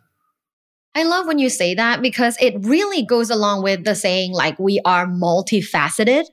I 0.95 1.05
love 1.05 1.27
when 1.27 1.39
you 1.39 1.49
say 1.49 1.75
that 1.75 2.03
because 2.03 2.37
it 2.41 2.55
really 2.61 3.05
goes 3.05 3.31
along 3.31 3.63
with 3.63 3.85
the 3.85 3.95
saying, 3.95 4.33
like, 4.33 4.59
we 4.59 4.81
are 4.85 5.07
multifaceted. 5.07 6.25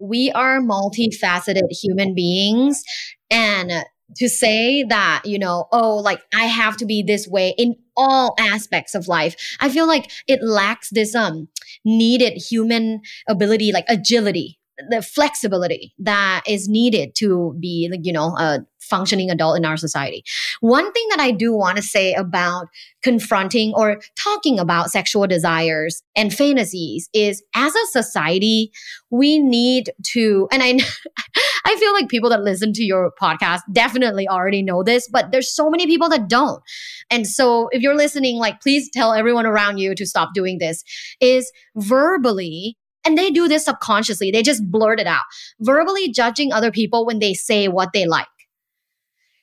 We 0.00 0.30
are 0.32 0.60
multifaceted 0.60 1.62
human 1.70 2.14
beings. 2.14 2.82
And 3.30 3.84
to 4.16 4.28
say 4.28 4.84
that, 4.84 5.22
you 5.24 5.38
know, 5.38 5.68
oh, 5.70 5.96
like 5.96 6.20
I 6.34 6.44
have 6.44 6.76
to 6.78 6.86
be 6.86 7.02
this 7.02 7.28
way 7.28 7.54
in 7.58 7.76
all 7.96 8.34
aspects 8.38 8.94
of 8.94 9.06
life, 9.06 9.36
I 9.60 9.68
feel 9.68 9.86
like 9.86 10.10
it 10.26 10.42
lacks 10.42 10.88
this 10.90 11.14
um 11.14 11.48
needed 11.84 12.34
human 12.34 13.00
ability, 13.28 13.70
like 13.72 13.84
agility 13.88 14.57
the 14.88 15.02
flexibility 15.02 15.92
that 15.98 16.42
is 16.46 16.68
needed 16.68 17.14
to 17.16 17.56
be 17.60 17.88
like 17.90 18.00
you 18.04 18.12
know 18.12 18.36
a 18.38 18.60
functioning 18.80 19.30
adult 19.30 19.56
in 19.56 19.64
our 19.64 19.76
society. 19.76 20.22
One 20.60 20.92
thing 20.92 21.06
that 21.10 21.20
i 21.20 21.30
do 21.30 21.52
want 21.52 21.76
to 21.76 21.82
say 21.82 22.14
about 22.14 22.68
confronting 23.02 23.72
or 23.74 24.00
talking 24.22 24.58
about 24.58 24.90
sexual 24.90 25.26
desires 25.26 26.02
and 26.16 26.32
fantasies 26.32 27.08
is 27.12 27.42
as 27.54 27.74
a 27.74 27.86
society 27.86 28.70
we 29.10 29.38
need 29.38 29.90
to 30.04 30.48
and 30.50 30.62
i 30.62 30.78
i 31.64 31.76
feel 31.76 31.92
like 31.92 32.08
people 32.08 32.30
that 32.30 32.42
listen 32.42 32.72
to 32.72 32.82
your 32.82 33.12
podcast 33.20 33.60
definitely 33.72 34.26
already 34.28 34.62
know 34.62 34.82
this 34.82 35.08
but 35.08 35.30
there's 35.32 35.54
so 35.54 35.70
many 35.70 35.86
people 35.86 36.08
that 36.08 36.28
don't. 36.28 36.62
And 37.10 37.26
so 37.26 37.68
if 37.72 37.82
you're 37.82 37.96
listening 37.96 38.36
like 38.36 38.60
please 38.60 38.90
tell 38.92 39.12
everyone 39.12 39.46
around 39.46 39.78
you 39.78 39.94
to 39.94 40.06
stop 40.06 40.30
doing 40.34 40.58
this 40.58 40.82
is 41.20 41.50
verbally 41.76 42.76
and 43.08 43.16
they 43.16 43.30
do 43.30 43.48
this 43.48 43.64
subconsciously. 43.64 44.30
They 44.30 44.42
just 44.42 44.70
blurt 44.70 45.00
it 45.00 45.06
out, 45.06 45.22
verbally 45.60 46.12
judging 46.12 46.52
other 46.52 46.70
people 46.70 47.06
when 47.06 47.20
they 47.20 47.32
say 47.32 47.66
what 47.66 47.94
they 47.94 48.06
like. 48.06 48.26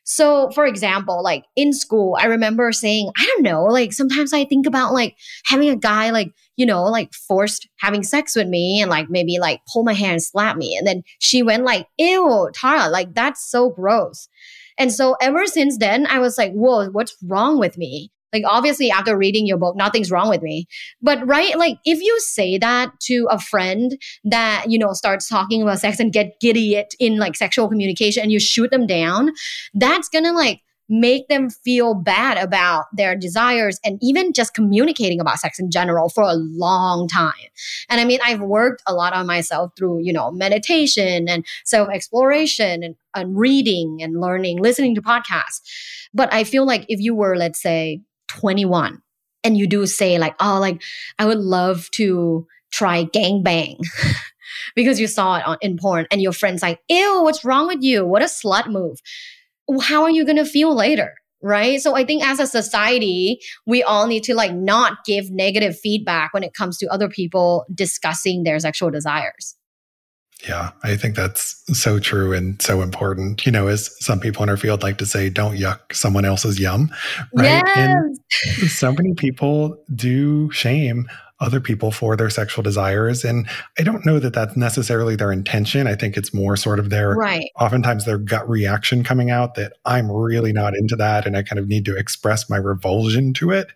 So, 0.04 0.52
for 0.52 0.68
example, 0.68 1.24
like 1.24 1.46
in 1.56 1.74
school, 1.74 2.16
I 2.20 2.26
remember 2.26 2.72
saying, 2.72 3.10
I 3.18 3.26
don't 3.26 3.42
know, 3.42 3.64
like 3.64 3.92
sometimes 3.92 4.34
I 4.34 4.46
think 4.46 4.68
about 4.68 4.94
like 4.94 5.18
having 5.46 5.68
a 5.70 5.76
guy 5.76 6.12
like, 6.12 6.32
you 6.58 6.66
know, 6.68 6.84
like 6.84 7.12
forced 7.16 7.68
having 7.80 8.04
sex 8.04 8.36
with 8.36 8.48
me 8.48 8.80
and 8.82 8.92
like 8.92 9.10
maybe 9.10 9.40
like 9.40 9.62
pull 9.74 9.84
my 9.84 9.94
hair 9.94 10.12
and 10.12 10.22
slap 10.22 10.58
me. 10.58 10.76
And 10.78 10.86
then 10.86 11.02
she 11.18 11.42
went 11.42 11.64
like, 11.64 11.88
ew, 11.98 12.52
Tara, 12.54 12.88
like 12.90 13.16
that's 13.16 13.50
so 13.50 13.72
gross. 13.72 14.30
And 14.78 14.94
so 14.94 15.16
ever 15.20 15.48
since 15.48 15.80
then, 15.80 16.06
I 16.06 16.20
was 16.20 16.38
like, 16.38 16.52
whoa, 16.52 16.90
what's 16.90 17.18
wrong 17.24 17.58
with 17.58 17.76
me? 17.76 18.12
Like, 18.36 18.44
obviously, 18.46 18.92
after 18.92 19.18
reading 19.18 19.48
your 19.48 19.58
book, 19.58 19.76
nothing's 19.78 20.12
wrong 20.12 20.30
with 20.30 20.42
me. 20.42 20.68
But, 21.02 21.26
right, 21.26 21.58
like, 21.58 21.78
if 21.86 22.02
you 22.02 22.20
say 22.20 22.58
that 22.58 22.92
to 23.04 23.28
a 23.32 23.40
friend 23.40 23.98
that, 24.26 24.66
you 24.68 24.78
know, 24.78 24.92
starts 24.92 25.30
talking 25.30 25.62
about 25.62 25.80
sex 25.80 26.00
and 26.00 26.12
get 26.12 26.40
giddy 26.42 26.76
it 26.76 26.94
in 27.00 27.18
like 27.18 27.36
sexual 27.36 27.70
communication 27.70 28.24
and 28.24 28.32
you 28.32 28.40
shoot 28.40 28.72
them 28.72 28.86
down, 28.86 29.32
that's 29.74 30.10
gonna 30.10 30.34
like 30.34 30.62
make 30.90 31.28
them 31.28 31.50
feel 31.50 31.96
bad 31.96 32.38
about 32.38 32.86
their 32.94 33.16
desires 33.16 33.80
and 33.84 33.98
even 34.02 34.34
just 34.34 34.54
communicating 34.54 35.20
about 35.20 35.40
sex 35.40 35.60
in 35.60 35.72
general 35.72 36.10
for 36.10 36.24
a 36.24 36.34
long 36.34 37.08
time. 37.08 37.34
And 37.90 38.00
I 38.00 38.06
mean, 38.06 38.20
I've 38.24 38.42
worked 38.42 38.84
a 38.88 38.94
lot 38.94 39.14
on 39.14 39.26
myself 39.26 39.72
through, 39.78 40.04
you 40.04 40.14
know, 40.14 40.32
meditation 40.32 41.28
and 41.28 41.46
self 41.64 41.90
exploration 41.90 42.84
and, 42.84 42.96
and 43.16 43.38
reading 43.38 44.00
and 44.02 44.22
learning, 44.22 44.60
listening 44.60 44.96
to 44.96 45.02
podcasts. 45.02 45.62
But 46.14 46.32
I 46.34 46.44
feel 46.44 46.66
like 46.66 46.86
if 46.88 47.00
you 47.00 47.16
were, 47.16 47.36
let's 47.36 47.62
say, 47.62 48.02
21 48.28 49.02
and 49.44 49.58
you 49.58 49.68
do 49.68 49.86
say 49.86 50.18
like 50.18 50.36
oh 50.40 50.60
like 50.60 50.82
i 51.20 51.26
would 51.26 51.40
love 51.40 51.90
to 51.92 52.46
try 52.72 53.04
gang 53.04 53.42
bang 53.44 53.80
because 54.76 55.00
you 55.00 55.08
saw 55.08 55.38
it 55.38 55.48
on, 55.48 55.58
in 55.62 55.78
porn 55.78 56.06
and 56.12 56.22
your 56.22 56.34
friend's 56.34 56.62
like 56.62 56.80
ew 56.90 57.22
what's 57.24 57.46
wrong 57.46 57.68
with 57.68 57.82
you? 57.82 58.06
What 58.06 58.22
a 58.22 58.26
slut 58.26 58.68
move. 58.68 59.00
How 59.82 60.04
are 60.04 60.10
you 60.10 60.26
going 60.26 60.38
to 60.38 60.46
feel 60.46 60.76
later? 60.76 61.14
Right? 61.42 61.80
So 61.80 61.96
i 61.96 62.04
think 62.04 62.26
as 62.26 62.40
a 62.40 62.48
society 62.48 63.40
we 63.68 63.84
all 63.84 64.08
need 64.08 64.24
to 64.24 64.34
like 64.34 64.54
not 64.54 65.06
give 65.06 65.30
negative 65.30 65.78
feedback 65.78 66.34
when 66.34 66.44
it 66.44 66.54
comes 66.54 66.78
to 66.80 66.88
other 66.88 67.08
people 67.08 67.66
discussing 67.74 68.44
their 68.44 68.60
sexual 68.60 68.90
desires 68.90 69.56
yeah, 70.44 70.72
I 70.84 70.96
think 70.96 71.16
that's 71.16 71.64
so 71.80 72.00
true 72.00 72.34
and 72.34 72.62
so 72.62 72.82
important. 72.82 73.46
You 73.46 73.52
know, 73.52 73.68
as 73.68 73.96
some 74.04 74.20
people 74.20 74.44
in 74.44 74.50
our 74.50 74.58
field 74.58 74.84
like 74.84 74.98
to 75.00 75.06
say, 75.06 75.30
don't 75.30 75.58
yuck 75.58 75.94
someone 75.94 76.26
else's 76.26 76.60
yum, 76.60 76.94
right? 77.34 77.64
Yes. 77.66 77.78
And 77.78 78.18
so 78.70 78.92
many 78.92 79.14
people 79.14 79.82
do 79.96 80.52
shame 80.52 81.08
other 81.42 81.60
people 81.60 81.92
for 81.92 82.16
their 82.16 82.30
sexual 82.30 82.64
desires. 82.64 83.26
And 83.26 83.48
I 83.78 83.84
don't 83.84 84.06
know 84.06 84.20
that 84.20 84.34
that's 84.34 84.56
necessarily 84.56 85.18
their 85.18 85.34
intention. 85.34 85.86
I 85.86 85.96
think 85.96 86.16
it's 86.16 86.34
more 86.34 86.56
sort 86.56 86.80
of 86.80 86.90
their, 86.90 87.14
right. 87.14 87.50
oftentimes 87.60 88.06
their 88.06 88.18
gut 88.18 88.48
reaction 88.50 89.04
coming 89.04 89.32
out 89.32 89.56
that 89.56 89.74
I'm 89.86 90.10
really 90.10 90.54
not 90.54 90.76
into 90.76 90.96
that. 90.96 91.26
And 91.26 91.36
I 91.36 91.44
kind 91.44 91.60
of 91.60 91.68
need 91.68 91.84
to 91.86 91.98
express 91.98 92.50
my 92.50 92.56
revulsion 92.56 93.34
to 93.36 93.52
it. 93.52 93.68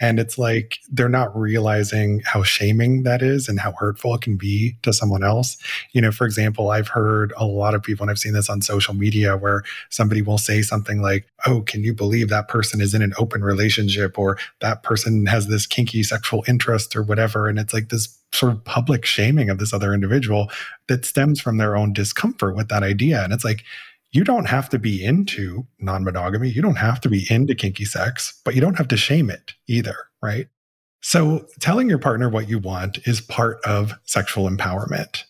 And 0.00 0.20
it's 0.20 0.38
like 0.38 0.78
they're 0.88 1.08
not 1.08 1.36
realizing 1.36 2.22
how 2.24 2.44
shaming 2.44 3.02
that 3.02 3.20
is 3.20 3.48
and 3.48 3.58
how 3.58 3.72
hurtful 3.72 4.14
it 4.14 4.20
can 4.20 4.36
be 4.36 4.76
to 4.82 4.92
someone 4.92 5.24
else. 5.24 5.58
You 5.92 6.00
know, 6.00 6.12
for 6.12 6.24
example, 6.24 6.70
I've 6.70 6.88
heard 6.88 7.32
a 7.36 7.46
lot 7.46 7.74
of 7.74 7.82
people, 7.82 8.04
and 8.04 8.10
I've 8.12 8.18
seen 8.18 8.32
this 8.32 8.48
on 8.48 8.62
social 8.62 8.94
media 8.94 9.36
where 9.36 9.64
somebody 9.90 10.22
will 10.22 10.38
say 10.38 10.62
something 10.62 11.02
like, 11.02 11.26
Oh, 11.46 11.62
can 11.62 11.82
you 11.82 11.94
believe 11.94 12.28
that 12.28 12.48
person 12.48 12.80
is 12.80 12.94
in 12.94 13.02
an 13.02 13.12
open 13.18 13.42
relationship 13.42 14.18
or 14.18 14.38
that 14.60 14.84
person 14.84 15.26
has 15.26 15.48
this 15.48 15.66
kinky 15.66 16.02
sexual 16.04 16.44
interest 16.46 16.94
or 16.94 17.07
whatever. 17.08 17.48
And 17.48 17.58
it's 17.58 17.74
like 17.74 17.88
this 17.88 18.16
sort 18.32 18.52
of 18.52 18.64
public 18.64 19.04
shaming 19.04 19.50
of 19.50 19.58
this 19.58 19.72
other 19.72 19.94
individual 19.94 20.50
that 20.88 21.04
stems 21.04 21.40
from 21.40 21.56
their 21.56 21.76
own 21.76 21.92
discomfort 21.92 22.54
with 22.54 22.68
that 22.68 22.82
idea. 22.82 23.24
And 23.24 23.32
it's 23.32 23.44
like, 23.44 23.64
you 24.12 24.24
don't 24.24 24.46
have 24.46 24.68
to 24.70 24.78
be 24.78 25.04
into 25.04 25.66
non 25.80 26.04
monogamy. 26.04 26.48
You 26.48 26.62
don't 26.62 26.76
have 26.76 27.00
to 27.02 27.08
be 27.08 27.26
into 27.30 27.54
kinky 27.54 27.84
sex, 27.84 28.40
but 28.44 28.54
you 28.54 28.60
don't 28.60 28.78
have 28.78 28.88
to 28.88 28.96
shame 28.96 29.30
it 29.30 29.52
either, 29.66 29.96
right? 30.22 30.48
So, 31.00 31.46
telling 31.60 31.88
your 31.88 31.98
partner 31.98 32.28
what 32.28 32.48
you 32.48 32.58
want 32.58 32.98
is 33.06 33.20
part 33.20 33.58
of 33.64 33.92
sexual 34.04 34.48
empowerment. 34.48 35.24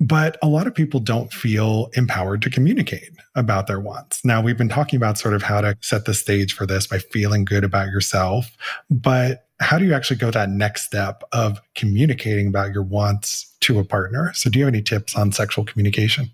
But 0.00 0.38
a 0.42 0.48
lot 0.48 0.66
of 0.66 0.74
people 0.74 1.00
don't 1.00 1.32
feel 1.32 1.90
empowered 1.94 2.42
to 2.42 2.50
communicate 2.50 3.10
about 3.34 3.66
their 3.66 3.80
wants. 3.80 4.24
Now, 4.24 4.40
we've 4.40 4.56
been 4.56 4.68
talking 4.68 4.96
about 4.96 5.18
sort 5.18 5.34
of 5.34 5.42
how 5.42 5.60
to 5.60 5.76
set 5.80 6.06
the 6.06 6.14
stage 6.14 6.54
for 6.54 6.66
this 6.66 6.86
by 6.86 6.98
feeling 6.98 7.44
good 7.44 7.64
about 7.64 7.88
yourself. 7.88 8.56
But 8.90 9.46
how 9.60 9.78
do 9.78 9.84
you 9.84 9.94
actually 9.94 10.16
go 10.16 10.30
that 10.30 10.48
next 10.48 10.84
step 10.84 11.22
of 11.32 11.60
communicating 11.74 12.48
about 12.48 12.72
your 12.72 12.82
wants 12.82 13.54
to 13.60 13.78
a 13.78 13.84
partner? 13.84 14.32
So, 14.34 14.50
do 14.50 14.58
you 14.58 14.64
have 14.64 14.74
any 14.74 14.82
tips 14.82 15.14
on 15.14 15.32
sexual 15.32 15.64
communication? 15.64 16.30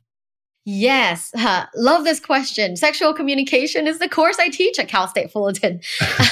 Yes, 0.65 1.33
uh, 1.37 1.67
love 1.75 2.05
this 2.05 2.21
question. 2.21 2.77
Sexual 2.77 3.15
communication 3.15 3.87
is 3.87 3.99
the 3.99 4.09
course 4.09 4.39
I 4.39 4.49
teach 4.49 4.79
at 4.79 4.89
Cal 4.89 5.09
State 5.09 5.31
Fullerton. 5.31 5.81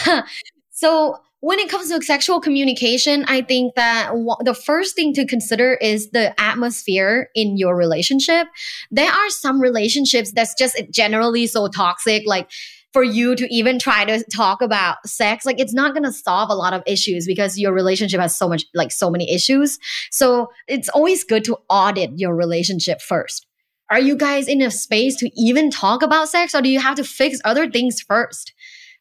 so, 0.71 1.19
when 1.41 1.59
it 1.59 1.69
comes 1.69 1.91
to 1.91 2.01
sexual 2.01 2.41
communication, 2.41 3.25
I 3.29 3.43
think 3.43 3.75
that 3.75 4.07
w- 4.07 4.37
the 4.41 4.55
first 4.55 4.97
thing 4.97 5.13
to 5.15 5.27
consider 5.27 5.75
is 5.75 6.11
the 6.11 6.39
atmosphere 6.41 7.29
in 7.35 7.59
your 7.59 7.77
relationship. 7.77 8.47
There 8.91 9.11
are 9.11 9.31
some 9.31 9.61
relationships 9.61 10.33
that's 10.33 10.55
just 10.55 10.81
generally 10.91 11.47
so 11.47 11.69
toxic, 11.69 12.23
like 12.25 12.49
for 12.95 13.03
you 13.03 13.37
to 13.37 13.53
even 13.53 13.79
try 13.79 14.07
to 14.07 14.25
talk 14.33 14.63
about 14.63 15.07
sex 15.07 15.45
like 15.45 15.61
it's 15.61 15.75
not 15.75 15.93
going 15.93 16.05
to 16.05 16.13
solve 16.13 16.49
a 16.49 16.55
lot 16.55 16.73
of 16.73 16.83
issues 16.87 17.27
because 17.27 17.59
your 17.59 17.73
relationship 17.73 18.21
has 18.21 18.35
so 18.35 18.49
much 18.49 18.65
like 18.73 18.91
so 18.91 19.11
many 19.11 19.31
issues 19.31 19.79
so 20.11 20.49
it's 20.69 20.89
always 20.89 21.25
good 21.25 21.45
to 21.45 21.59
audit 21.69 22.11
your 22.17 22.35
relationship 22.35 23.03
first 23.03 23.47
are 23.91 24.01
you 24.01 24.17
guys 24.17 24.49
in 24.49 24.63
a 24.63 24.71
space 24.71 25.17
to 25.17 25.31
even 25.41 25.71
talk 25.71 26.03
about 26.03 26.29
sex 26.29 26.55
or 26.55 26.63
do 26.63 26.69
you 26.69 26.81
have 26.81 26.97
to 26.97 27.05
fix 27.05 27.41
other 27.45 27.71
things 27.71 28.01
first? 28.01 28.53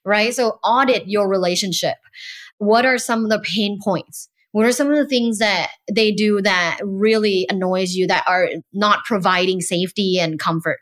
Right? 0.06 0.34
So 0.34 0.60
audit 0.64 1.08
your 1.08 1.30
relationship. 1.30 1.96
What 2.58 2.86
are 2.86 2.98
some 2.98 3.24
of 3.24 3.30
the 3.30 3.40
pain 3.40 3.80
points? 3.82 4.30
What 4.52 4.66
are 4.66 4.72
some 4.72 4.92
of 4.92 4.98
the 4.98 5.08
things 5.08 5.40
that 5.40 5.72
they 5.92 6.12
do 6.12 6.42
that 6.42 6.80
really 6.84 7.48
annoys 7.50 7.96
you 7.96 8.06
that 8.08 8.24
are 8.28 8.50
not 8.72 9.06
providing 9.06 9.62
safety 9.62 10.20
and 10.20 10.38
comfort? 10.38 10.80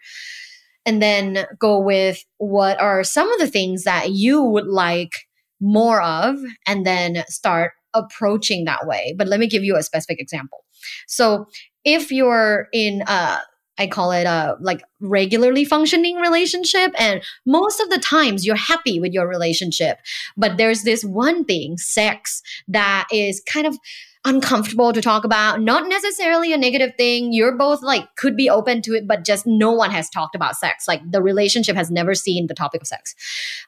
And 0.86 1.02
then 1.02 1.46
go 1.60 1.80
with 1.80 2.24
what 2.38 2.80
are 2.82 3.04
some 3.04 3.32
of 3.32 3.40
the 3.40 3.48
things 3.48 3.84
that 3.84 4.12
you 4.12 4.42
would 4.42 4.68
like 4.68 5.12
more 5.60 6.02
of, 6.02 6.38
and 6.66 6.86
then 6.88 7.24
start 7.28 7.74
approaching 7.94 8.66
that 8.66 8.88
way. 8.88 9.14
But 9.18 9.28
let 9.28 9.40
me 9.40 9.48
give 9.48 9.64
you 9.64 9.76
a 9.76 9.84
specific 9.84 10.20
example. 10.20 10.66
So 11.08 11.46
if 11.84 12.12
you're 12.12 12.68
in 12.74 13.04
a 13.04 13.40
I 13.82 13.88
call 13.88 14.12
it 14.12 14.26
a 14.26 14.56
like 14.62 14.84
regularly 15.00 15.66
functioning 15.66 16.18
relationship. 16.18 16.94
And 17.00 17.24
most 17.46 17.80
of 17.80 17.90
the 17.90 17.98
times 17.98 18.46
you're 18.46 18.56
happy 18.56 19.00
with 19.00 19.12
your 19.12 19.28
relationship. 19.28 19.98
But 20.38 20.58
there's 20.58 20.84
this 20.84 21.04
one 21.04 21.46
thing, 21.46 21.78
sex, 21.78 22.44
that 22.68 23.08
is 23.12 23.42
kind 23.52 23.66
of 23.66 23.78
uncomfortable 24.24 24.94
to 24.94 25.02
talk 25.02 25.24
about. 25.24 25.62
Not 25.62 25.90
necessarily 25.90 26.54
a 26.54 26.58
negative 26.58 26.92
thing. 26.96 27.34
You're 27.34 27.58
both 27.58 27.82
like 27.82 28.08
could 28.18 28.38
be 28.38 28.50
open 28.50 28.84
to 28.84 28.94
it, 28.94 29.08
but 29.08 29.26
just 29.26 29.48
no 29.48 29.72
one 29.72 29.90
has 29.90 30.10
talked 30.10 30.36
about 30.36 30.56
sex. 30.56 30.88
Like 30.88 31.02
the 31.10 31.24
relationship 31.24 31.76
has 31.76 31.90
never 31.90 32.14
seen 32.14 32.46
the 32.48 32.54
topic 32.54 32.82
of 32.82 32.88
sex. 32.88 33.16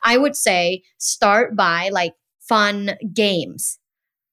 I 0.03 0.17
would 0.17 0.36
say 0.36 0.84
start 1.00 1.55
by 1.55 1.89
like 1.91 2.13
fun 2.39 2.98
games 3.13 3.79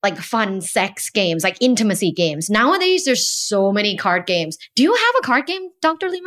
like 0.02 0.16
fun 0.18 0.60
sex 0.60 1.10
games, 1.10 1.44
like 1.44 1.56
intimacy 1.60 2.12
games. 2.12 2.48
Nowadays, 2.48 3.04
there's 3.04 3.26
so 3.26 3.72
many 3.72 3.96
card 3.96 4.26
games. 4.26 4.56
Do 4.74 4.82
you 4.82 4.94
have 4.94 5.14
a 5.20 5.26
card 5.26 5.46
game, 5.46 5.70
Dr. 5.80 6.08
Lee? 6.08 6.20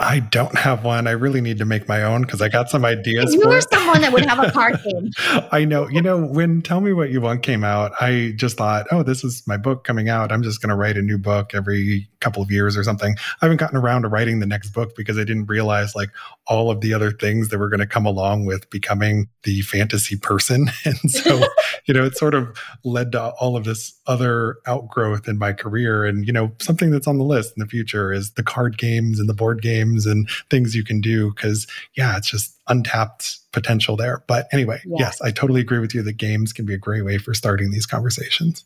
I 0.00 0.20
don't 0.20 0.56
have 0.56 0.84
one. 0.84 1.08
I 1.08 1.10
really 1.10 1.40
need 1.40 1.58
to 1.58 1.64
make 1.64 1.88
my 1.88 2.02
own 2.04 2.22
because 2.22 2.40
I 2.40 2.48
got 2.48 2.70
some 2.70 2.84
ideas. 2.84 3.34
You 3.34 3.50
are 3.50 3.60
someone 3.60 4.00
that 4.02 4.12
would 4.12 4.24
have 4.26 4.38
a 4.38 4.50
card 4.52 4.78
game. 4.84 5.10
I 5.50 5.64
know. 5.64 5.88
You 5.88 6.00
know, 6.00 6.24
when 6.24 6.62
Tell 6.62 6.80
Me 6.80 6.92
What 6.92 7.10
You 7.10 7.20
Want 7.20 7.42
came 7.42 7.64
out, 7.64 7.92
I 8.00 8.32
just 8.36 8.56
thought, 8.56 8.86
oh, 8.92 9.02
this 9.02 9.24
is 9.24 9.42
my 9.46 9.56
book 9.56 9.82
coming 9.82 10.08
out. 10.08 10.30
I'm 10.30 10.42
just 10.42 10.62
going 10.62 10.70
to 10.70 10.76
write 10.76 10.96
a 10.96 11.02
new 11.02 11.18
book 11.18 11.50
every 11.52 12.08
couple 12.20 12.42
of 12.42 12.50
years 12.50 12.76
or 12.76 12.84
something. 12.84 13.16
I 13.18 13.46
haven't 13.46 13.56
gotten 13.56 13.76
around 13.76 14.02
to 14.02 14.08
writing 14.08 14.38
the 14.38 14.46
next 14.46 14.70
book 14.70 14.94
because 14.96 15.18
I 15.18 15.24
didn't 15.24 15.46
realize 15.46 15.96
like 15.96 16.10
all 16.46 16.70
of 16.70 16.80
the 16.80 16.94
other 16.94 17.10
things 17.10 17.48
that 17.48 17.58
were 17.58 17.68
going 17.68 17.80
to 17.80 17.86
come 17.86 18.06
along 18.06 18.46
with 18.46 18.70
becoming 18.70 19.28
the 19.42 19.62
fantasy 19.62 20.16
person. 20.16 20.70
And 20.84 21.10
so, 21.10 21.42
you 21.86 21.92
know, 21.92 22.04
it 22.04 22.16
sort 22.16 22.34
of 22.34 22.56
led 22.82 23.12
to 23.12 23.30
all 23.40 23.56
of 23.56 23.64
this 23.64 23.98
other 24.06 24.56
outgrowth 24.66 25.28
in 25.28 25.36
my 25.36 25.52
career. 25.52 26.04
And, 26.04 26.26
you 26.26 26.32
know, 26.32 26.52
something 26.60 26.90
that's 26.90 27.06
on 27.06 27.18
the 27.18 27.24
list 27.24 27.52
in 27.56 27.60
the 27.60 27.66
future 27.66 28.10
is 28.12 28.30
the 28.32 28.42
card 28.42 28.78
games 28.78 29.18
and 29.18 29.28
the 29.28 29.34
board 29.34 29.60
games 29.60 29.87
and 30.06 30.28
things 30.50 30.74
you 30.74 30.84
can 30.84 31.00
do. 31.00 31.32
Cause 31.34 31.66
yeah, 31.94 32.16
it's 32.16 32.30
just 32.30 32.56
untapped 32.68 33.38
potential 33.52 33.96
there. 33.96 34.22
But 34.26 34.48
anyway, 34.52 34.80
yeah. 34.84 34.96
yes, 35.00 35.20
I 35.20 35.30
totally 35.30 35.60
agree 35.60 35.78
with 35.78 35.94
you 35.94 36.02
that 36.02 36.16
games 36.16 36.52
can 36.52 36.64
be 36.64 36.74
a 36.74 36.78
great 36.78 37.04
way 37.04 37.18
for 37.18 37.34
starting 37.34 37.70
these 37.70 37.86
conversations. 37.86 38.64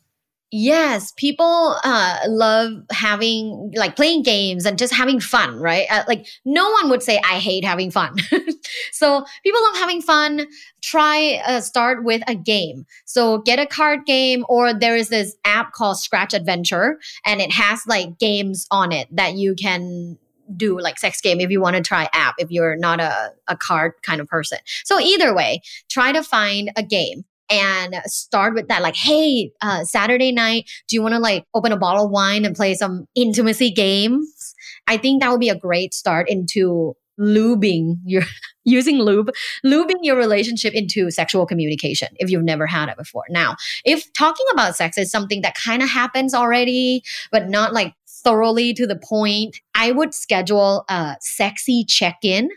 Yes, 0.55 1.11
people 1.17 1.77
uh, 1.83 2.19
love 2.27 2.73
having 2.91 3.71
like 3.75 3.95
playing 3.95 4.21
games 4.21 4.67
and 4.67 4.77
just 4.77 4.93
having 4.93 5.19
fun, 5.19 5.57
right? 5.59 5.87
Uh, 5.89 6.03
like 6.07 6.27
no 6.45 6.69
one 6.69 6.91
would 6.91 7.01
say 7.01 7.19
I 7.25 7.39
hate 7.39 7.65
having 7.65 7.89
fun. 7.89 8.17
so 8.91 9.25
people 9.43 9.63
love 9.63 9.77
having 9.77 9.99
fun. 9.99 10.45
Try 10.83 11.41
uh, 11.43 11.59
start 11.59 12.03
with 12.03 12.21
a 12.27 12.35
game. 12.35 12.85
So 13.05 13.39
get 13.39 13.57
a 13.57 13.65
card 13.65 14.05
game, 14.05 14.45
or 14.47 14.75
there 14.75 14.95
is 14.95 15.09
this 15.09 15.35
app 15.43 15.71
called 15.71 15.97
Scratch 15.97 16.35
Adventure, 16.35 16.99
and 17.25 17.41
it 17.41 17.51
has 17.51 17.81
like 17.87 18.19
games 18.19 18.67
on 18.69 18.91
it 18.91 19.07
that 19.15 19.33
you 19.33 19.55
can 19.55 20.19
do 20.55 20.79
like 20.79 20.99
sex 20.99 21.21
game 21.21 21.39
if 21.39 21.49
you 21.49 21.61
want 21.61 21.75
to 21.75 21.81
try 21.81 22.09
app 22.13 22.35
if 22.37 22.51
you're 22.51 22.75
not 22.75 22.99
a, 22.99 23.31
a 23.47 23.55
card 23.55 23.93
kind 24.03 24.21
of 24.21 24.27
person. 24.27 24.57
So 24.83 24.99
either 24.99 25.33
way 25.33 25.61
try 25.89 26.11
to 26.11 26.23
find 26.23 26.71
a 26.75 26.83
game 26.83 27.25
and 27.49 27.95
start 28.05 28.55
with 28.55 28.67
that 28.69 28.81
like 28.81 28.95
hey 28.95 29.51
uh, 29.61 29.83
saturday 29.83 30.31
night 30.31 30.69
do 30.87 30.95
you 30.95 31.01
want 31.01 31.13
to 31.13 31.19
like 31.19 31.45
open 31.53 31.71
a 31.71 31.77
bottle 31.77 32.05
of 32.05 32.11
wine 32.11 32.45
and 32.45 32.55
play 32.55 32.73
some 32.73 33.07
intimacy 33.15 33.71
games? 33.71 34.55
I 34.87 34.97
think 34.97 35.21
that 35.21 35.31
would 35.31 35.39
be 35.39 35.49
a 35.49 35.55
great 35.55 35.93
start 35.93 36.29
into 36.29 36.95
lubing 37.19 37.97
your 38.05 38.23
using 38.63 38.97
lube 38.97 39.29
lubing 39.65 39.99
your 40.01 40.15
relationship 40.15 40.73
into 40.73 41.11
sexual 41.11 41.45
communication 41.45 42.07
if 42.15 42.29
you've 42.29 42.43
never 42.43 42.65
had 42.65 42.89
it 42.89 42.97
before. 42.97 43.25
Now 43.29 43.55
if 43.85 44.11
talking 44.13 44.45
about 44.51 44.75
sex 44.75 44.97
is 44.97 45.11
something 45.11 45.41
that 45.41 45.55
kind 45.55 45.83
of 45.83 45.89
happens 45.89 46.33
already 46.33 47.03
but 47.31 47.49
not 47.49 47.73
like 47.73 47.93
thoroughly 48.23 48.73
to 48.73 48.87
the 48.87 48.95
point 48.95 49.59
i 49.75 49.91
would 49.91 50.13
schedule 50.13 50.85
a 50.89 51.15
sexy 51.19 51.85
check-in 51.85 52.49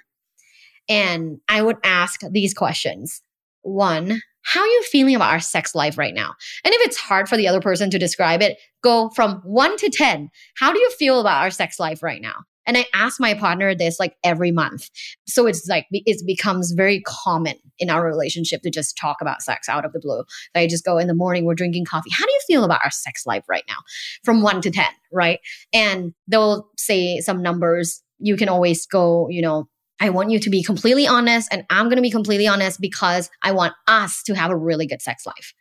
and 0.88 1.38
i 1.48 1.62
would 1.62 1.76
ask 1.85 2.20
these 2.31 2.55
questions 2.55 3.22
one 3.62 4.20
how 4.46 4.61
are 4.61 4.66
you 4.66 4.83
feeling 4.85 5.16
about 5.16 5.33
our 5.33 5.40
sex 5.40 5.74
life 5.74 5.98
right 5.98 6.14
now? 6.14 6.33
And 6.64 6.72
if 6.72 6.87
it's 6.87 6.96
hard 6.96 7.29
for 7.29 7.37
the 7.37 7.48
other 7.48 7.61
person 7.61 7.90
to 7.90 7.98
describe 7.98 8.42
it, 8.42 8.59
go 8.81 9.11
from 9.11 9.40
one 9.42 9.76
to 9.79 9.90
10. 9.90 10.31
How 10.57 10.72
do 10.72 10.79
you 10.79 10.88
feel 10.92 11.20
about 11.20 11.42
our 11.42 11.50
sex 11.50 11.81
life 11.81 12.00
right 12.00 12.22
now? 12.22 12.44
And 12.66 12.76
I 12.76 12.87
ask 12.94 13.20
my 13.20 13.35
partner 13.35 13.74
this 13.74 13.98
like 14.00 14.16
every 14.24 14.50
month. 14.50 14.90
So 15.26 15.46
it's 15.46 15.66
like, 15.68 15.87
it 15.90 16.26
becomes 16.26 16.72
very 16.72 17.02
common 17.02 17.57
in 17.79 17.90
our 17.90 18.05
relationship 18.05 18.62
to 18.62 18.70
just 18.70 18.96
talk 18.96 19.18
about 19.20 19.42
sex 19.42 19.68
out 19.68 19.85
of 19.85 19.92
the 19.92 20.00
blue. 20.00 20.24
I 20.55 20.66
just 20.66 20.85
go 20.85 20.98
in 20.98 21.07
the 21.07 21.14
morning, 21.14 21.44
we're 21.44 21.55
drinking 21.55 21.85
coffee. 21.85 22.11
How 22.12 22.24
do 22.24 22.33
you 22.33 22.40
feel 22.46 22.64
about 22.64 22.81
our 22.85 22.90
sex 22.90 23.26
life 23.26 23.44
right 23.48 23.64
now? 23.68 23.76
From 24.24 24.42
one 24.42 24.61
to 24.62 24.70
10, 24.70 24.85
right? 25.12 25.40
And 25.72 26.14
they'll 26.26 26.68
say 26.76 27.20
some 27.20 27.42
numbers. 27.42 28.02
You 28.18 28.37
can 28.37 28.48
always 28.48 28.87
go, 28.87 29.29
you 29.29 29.42
know, 29.42 29.68
I 30.00 30.11
want 30.11 30.31
you 30.31 30.38
to 30.40 30.50
be 30.50 30.62
completely 30.62 31.07
honest, 31.07 31.48
and 31.50 31.64
I'm 31.70 31.87
going 31.87 31.96
to 31.96 32.02
be 32.02 32.11
completely 32.11 32.46
honest 32.46 32.81
because 32.81 33.31
I 33.42 33.52
want 33.52 33.72
us 33.88 34.22
to 34.24 34.35
have 34.35 34.50
a 34.50 34.57
really 34.57 34.87
good 34.87 35.00
sex 35.00 35.24
life, 35.24 35.55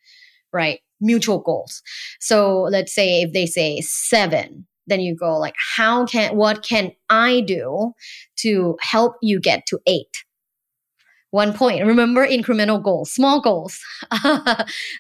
right? 0.52 0.80
Mutual 1.00 1.40
goals. 1.40 1.82
So 2.20 2.64
let's 2.64 2.94
say 2.94 3.22
if 3.22 3.32
they 3.32 3.46
say 3.46 3.80
seven, 3.80 4.68
then 4.88 5.00
you 5.00 5.16
go 5.16 5.38
like, 5.38 5.56
how 5.76 6.06
can, 6.06 6.36
what 6.36 6.64
can 6.64 6.92
I 7.10 7.42
do 7.42 7.94
to 8.38 8.78
help 8.82 9.16
you 9.22 9.40
get 9.40 9.66
to 9.68 9.80
eight? 9.88 10.24
One 11.32 11.54
point. 11.54 11.86
Remember 11.86 12.26
incremental 12.26 12.82
goals, 12.82 13.12
small 13.12 13.42
goals. 13.42 13.82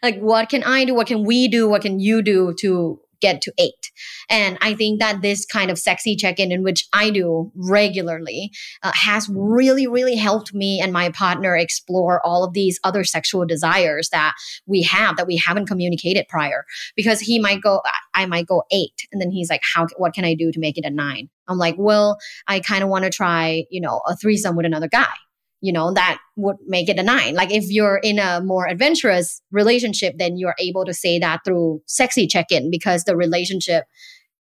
like, 0.04 0.19
what 0.19 0.50
can 0.50 0.63
I 0.63 0.84
do? 0.84 0.93
What 0.93 1.08
can 1.08 1.24
we 1.24 1.48
do? 1.48 1.69
What 1.69 1.82
can 1.82 2.00
you 2.00 2.21
do 2.21 2.54
to 2.60 3.00
get 3.26 3.42
to 3.42 3.54
eight. 3.58 3.92
And 4.30 4.58
I 4.62 4.76
think 4.76 5.00
that 5.00 5.22
this 5.22 5.46
kind 5.46 5.72
of 5.72 5.80
sexy 5.80 6.16
check 6.16 6.40
in, 6.40 6.52
in 6.52 6.62
which 6.62 6.88
I 6.94 7.10
do 7.10 7.52
regularly, 7.56 8.52
uh, 8.84 8.92
has 8.94 9.28
really, 9.34 9.88
really 9.88 10.16
helped 10.16 10.54
me 10.54 10.80
and 10.80 10.94
my 10.94 11.10
partner 11.10 11.56
explore 11.56 12.24
all 12.24 12.44
of 12.44 12.54
these 12.54 12.80
other 12.84 13.04
sexual 13.04 13.46
desires 13.46 14.10
that 14.10 14.34
we 14.68 14.84
have 14.84 15.18
that 15.18 15.26
we 15.26 15.38
haven't 15.38 15.66
communicated 15.66 16.28
prior. 16.28 16.66
Because 16.96 17.20
he 17.20 17.40
might 17.40 17.62
go, 17.62 17.82
I 18.14 18.28
might 18.28 18.46
go 18.46 18.64
eight. 18.72 19.08
And 19.12 19.20
then 19.20 19.32
he's 19.32 19.50
like, 19.50 19.62
how, 19.74 19.88
what 19.98 20.14
can 20.14 20.26
I 20.26 20.36
do 20.36 20.52
to 20.52 20.60
make 20.60 20.78
it 20.78 20.86
a 20.86 20.92
nine? 20.92 21.30
I'm 21.48 21.58
like, 21.58 21.76
well, 21.78 22.18
I 22.48 22.60
kind 22.60 22.84
of 22.84 22.90
want 22.90 23.06
to 23.06 23.10
try, 23.10 23.66
you 23.72 23.82
know, 23.82 24.02
a 24.08 24.16
threesome 24.16 24.56
with 24.56 24.66
another 24.66 24.88
guy 24.88 25.14
you 25.62 25.72
know, 25.74 25.94
that 25.94 26.20
would 26.36 26.58
make 26.68 26.89
it 26.89 27.00
a 27.00 27.04
nine. 27.04 27.36
Like 27.36 27.52
if 27.52 27.65
you're 27.70 27.98
in 27.98 28.20
a 28.20 28.41
more 28.41 28.68
adventurous 28.68 29.41
relationship, 29.52 30.15
then 30.18 30.38
you're 30.38 30.56
able 30.60 30.86
to 30.86 30.94
say 30.94 31.18
that 31.20 31.41
through 31.44 31.82
sexy 31.86 32.28
check 32.28 32.52
in 32.52 32.70
because 32.70 33.04
the 33.04 33.15
relationship 33.15 33.86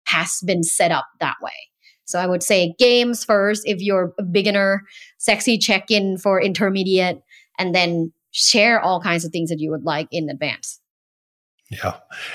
has 0.06 0.40
been 0.46 0.64
set 0.64 0.92
up 0.92 1.06
that 1.20 1.36
way. 1.42 1.52
So 2.06 2.20
I 2.20 2.28
would 2.28 2.44
say 2.44 2.74
games 2.78 3.24
first 3.24 3.64
if 3.66 3.82
you're 3.82 4.14
a 4.20 4.24
beginner, 4.24 4.82
sexy 5.18 5.58
check 5.58 5.92
in 5.92 6.18
for 6.18 6.42
intermediate, 6.42 7.22
and 7.58 7.74
then 7.76 8.12
share 8.32 8.82
all 8.82 9.00
kinds 9.00 9.24
of 9.24 9.32
things 9.32 9.50
that 9.50 9.60
you 9.60 9.72
would 9.72 9.84
like 9.84 10.08
in 10.12 10.30
advance. 10.30 10.80
Yeah. 11.72 11.94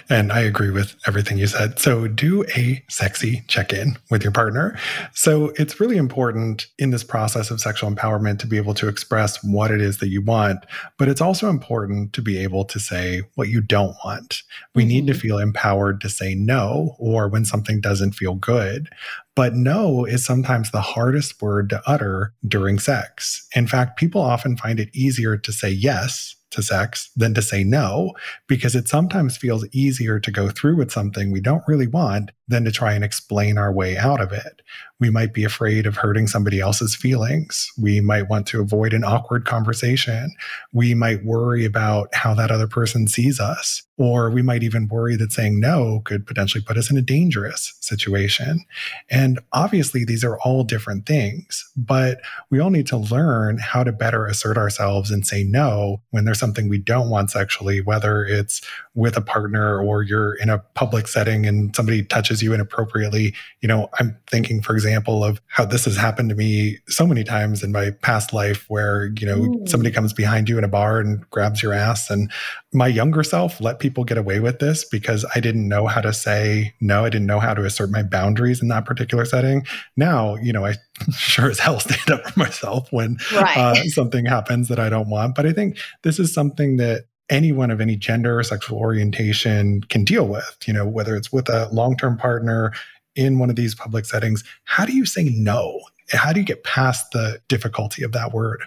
And 0.09 0.33
I 0.33 0.41
agree 0.41 0.71
with 0.71 0.97
everything 1.07 1.37
you 1.37 1.47
said. 1.47 1.79
So 1.79 2.09
do 2.09 2.47
a 2.57 2.83
sexy 2.89 3.45
check 3.49 3.71
in 3.71 3.99
with 4.11 4.23
your 4.23 4.33
partner. 4.33 4.79
So 5.13 5.53
it's 5.57 5.79
really 5.79 5.99
important 5.99 6.69
in 6.79 6.89
this 6.89 7.05
process 7.05 7.51
of 7.51 7.61
sexual 7.61 7.91
empowerment 7.91 8.39
to 8.39 8.47
be 8.47 8.57
able 8.57 8.73
to 8.73 8.89
express 8.89 9.45
what 9.45 9.71
it 9.71 9.83
is 9.83 9.99
that 9.99 10.09
you 10.09 10.23
want, 10.23 10.65
but 10.97 11.09
it's 11.09 11.21
also 11.21 11.51
important 11.51 12.15
to 12.15 12.23
be 12.23 12.39
able 12.39 12.65
to 12.65 12.81
say 12.81 13.25
what 13.35 13.49
you 13.49 13.61
don't 13.61 13.95
want. 14.03 14.43
We 14.75 14.83
mm-hmm. 14.83 14.89
need 14.89 15.07
to 15.09 15.13
mm-hmm. 15.13 15.21
feel 15.21 15.39
empowered 15.39 16.01
to 16.01 16.09
say 16.09 16.35
no 16.35 16.97
or 16.99 17.29
when 17.29 17.45
something 17.45 17.83
doesn't 17.83 18.13
feel 18.13 18.37
good. 18.37 18.89
But 19.35 19.55
no 19.55 20.07
is 20.07 20.25
sometimes 20.25 20.71
the 20.71 20.81
hardest 20.81 21.43
word 21.43 21.69
to 21.69 21.83
utter 21.87 22.33
during 22.49 22.79
sex. 22.79 23.47
In 23.55 23.67
fact, 23.67 23.99
people 23.99 24.23
often 24.23 24.57
find 24.57 24.81
it 24.81 24.89
easier 24.95 25.37
to 25.37 25.53
say 25.53 25.69
yes 25.69 26.37
to 26.57 26.63
sex 26.63 27.11
than 27.17 27.33
to 27.35 27.43
say 27.43 27.63
no, 27.63 28.13
because 28.49 28.75
it 28.75 28.89
sometimes 28.89 29.37
feels 29.37 29.65
easier 29.73 30.19
to 30.19 30.31
go 30.33 30.51
through 30.51 30.77
with 30.77 30.91
something 30.91 31.31
we 31.31 31.41
don't 31.41 31.63
really 31.69 31.87
want 31.87 32.33
than 32.49 32.65
to 32.65 32.71
try 32.71 32.93
and 32.93 33.05
explain 33.05 33.59
our 33.59 33.73
way 33.73 33.97
out 33.97 34.21
of 34.21 34.33
it. 34.33 34.63
We 34.99 35.11
might 35.11 35.35
be 35.35 35.45
afraid 35.45 35.85
of 35.85 35.97
hurting 35.97 36.27
somebody 36.27 36.61
else's 36.61 36.95
feelings. 36.95 37.71
We 37.77 38.01
might 38.01 38.29
want 38.29 38.47
to 38.49 38.61
avoid 38.61 38.95
an 38.95 39.05
awkward 39.05 39.45
conversation. 39.45 40.35
We 40.73 40.95
might 40.95 41.25
worry 41.25 41.65
about 41.65 42.15
how 42.15 42.35
that 42.35 42.51
other 42.51 42.69
person 42.69 43.09
sees 43.09 43.41
us. 43.41 43.83
Or 43.99 44.31
we 44.31 44.43
might 44.43 44.63
even 44.63 44.89
worry 44.89 45.17
that 45.17 45.33
saying 45.33 45.59
no 45.59 46.03
could 46.05 46.27
potentially 46.27 46.63
put 46.63 46.77
us 46.77 46.91
in 46.91 46.99
a 46.99 47.03
dangerous 47.03 47.75
situation. 47.81 48.65
And 49.11 49.41
obviously, 49.53 50.05
these 50.05 50.23
are 50.23 50.39
all 50.41 50.65
different 50.65 51.07
things, 51.07 51.65
but 51.77 52.21
we 52.51 52.61
all 52.61 52.71
need 52.71 52.87
to 52.89 52.97
learn 52.97 53.59
how 53.59 53.85
to 53.85 53.93
better 53.93 54.27
assert 54.27 54.59
ourselves 54.59 55.11
and 55.11 55.27
say 55.27 55.45
no 55.45 56.03
when 56.11 56.27
there's 56.27 56.39
something 56.47 56.69
we 56.69 56.79
don't 56.79 57.11
want 57.11 57.29
sexually, 57.31 57.81
whether 57.81 58.25
it's 58.25 58.63
with 58.95 59.17
a 59.17 59.21
partner 59.21 59.83
or 59.83 60.03
you're 60.03 60.35
in 60.35 60.49
a 60.49 60.59
public 60.75 61.09
setting 61.09 61.45
and 61.45 61.75
somebody 61.75 62.05
touches 62.05 62.41
you 62.41 62.55
inappropriately. 62.55 63.35
You 63.61 63.69
know, 63.69 63.91
I'm 63.99 64.17
thinking, 64.31 64.63
for 64.63 64.75
example, 64.75 65.25
of 65.25 65.41
how 65.49 65.65
this 65.65 65.85
has 65.87 65.97
happened 65.97 66.29
to 66.29 66.37
me 66.37 66.79
so 66.89 67.05
many 67.05 67.25
times 67.25 67.65
in 67.65 67.73
my 67.73 67.91
past 67.91 68.33
life 68.33 68.65
where, 68.69 69.13
you 69.19 69.27
know, 69.27 69.39
Ooh. 69.39 69.67
somebody 69.67 69.91
comes 69.91 70.13
behind 70.13 70.49
you 70.49 70.57
in 70.57 70.63
a 70.63 70.69
bar 70.69 71.01
and 71.01 71.29
grabs 71.31 71.63
your 71.63 71.73
ass. 71.73 72.09
And 72.11 72.31
my 72.73 72.87
younger 72.87 73.25
self 73.25 73.61
let 73.61 73.81
people 73.81 74.05
get 74.05 74.19
away 74.19 74.39
with 74.39 74.61
this 74.61 74.85
because 74.85 75.27
I 75.35 75.41
didn't 75.41 75.67
know 75.67 75.89
how 75.89 76.01
to 76.01 76.13
say 76.13 76.75
no. 76.81 77.05
I 77.05 77.11
didn't 77.11 77.27
know 77.27 77.41
how 77.41 77.55
to 77.55 77.65
assert 77.65 77.91
my 77.91 78.05
boundaries 78.05 78.63
in 78.63 78.69
that 78.69 78.85
particular 78.85 79.25
setting. 79.25 79.67
Now, 79.97 80.37
you 80.37 80.53
know, 80.53 80.65
I 80.65 80.77
sure 81.17 81.51
as 81.51 81.59
hell 81.59 81.81
stand 81.81 82.11
up 82.11 82.31
for 82.31 82.39
myself 82.39 82.91
when 82.93 83.19
right. 83.35 83.57
uh, 83.57 83.75
something 83.89 84.25
happens 84.25 84.69
that 84.69 84.79
I 84.79 84.89
don't 84.89 85.09
want. 85.09 85.35
But 85.35 85.47
I 85.47 85.53
think 85.53 85.79
this 86.03 86.19
is 86.19 86.33
something 86.37 86.77
that 86.77 87.07
anyone 87.31 87.71
of 87.71 87.81
any 87.81 87.97
gender 87.97 88.39
or 88.39 88.43
sexual 88.43 88.79
orientation 88.79 89.81
can 89.89 90.05
deal 90.05 90.29
with, 90.29 90.57
you 90.67 90.75
know, 90.75 90.87
whether 90.87 91.17
it's 91.17 91.33
with 91.33 91.49
a 91.49 91.69
long 91.73 91.97
term 91.97 92.17
partner 92.17 92.73
in 93.17 93.39
one 93.39 93.51
of 93.51 93.57
these 93.57 93.75
public 93.75 94.05
settings. 94.05 94.45
How 94.65 94.85
do 94.85 94.95
you 94.95 95.07
say 95.07 95.25
no? 95.25 95.81
How 96.13 96.33
do 96.33 96.41
you 96.41 96.47
get 96.47 96.63
past 96.63 97.11
the 97.13 97.41
difficulty 97.49 98.05
of 98.05 98.13
that 98.13 98.33
word? 98.33 98.63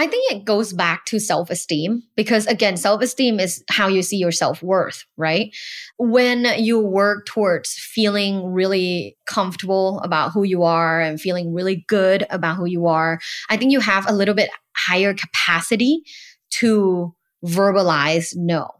I 0.00 0.06
think 0.06 0.30
it 0.30 0.44
goes 0.44 0.72
back 0.72 1.06
to 1.06 1.18
self 1.18 1.50
esteem 1.50 2.04
because, 2.14 2.46
again, 2.46 2.76
self 2.76 3.02
esteem 3.02 3.40
is 3.40 3.64
how 3.68 3.88
you 3.88 4.02
see 4.02 4.16
your 4.16 4.30
self 4.30 4.62
worth, 4.62 5.04
right? 5.16 5.54
When 5.98 6.44
you 6.56 6.78
work 6.78 7.26
towards 7.26 7.72
feeling 7.72 8.52
really 8.52 9.16
comfortable 9.26 10.00
about 10.00 10.30
who 10.30 10.44
you 10.44 10.62
are 10.62 11.00
and 11.00 11.20
feeling 11.20 11.52
really 11.52 11.84
good 11.88 12.26
about 12.30 12.56
who 12.56 12.66
you 12.66 12.86
are, 12.86 13.18
I 13.50 13.56
think 13.56 13.72
you 13.72 13.80
have 13.80 14.08
a 14.08 14.14
little 14.14 14.34
bit 14.34 14.50
higher 14.76 15.12
capacity 15.12 16.04
to 16.50 17.14
verbalize 17.44 18.32
no. 18.34 18.70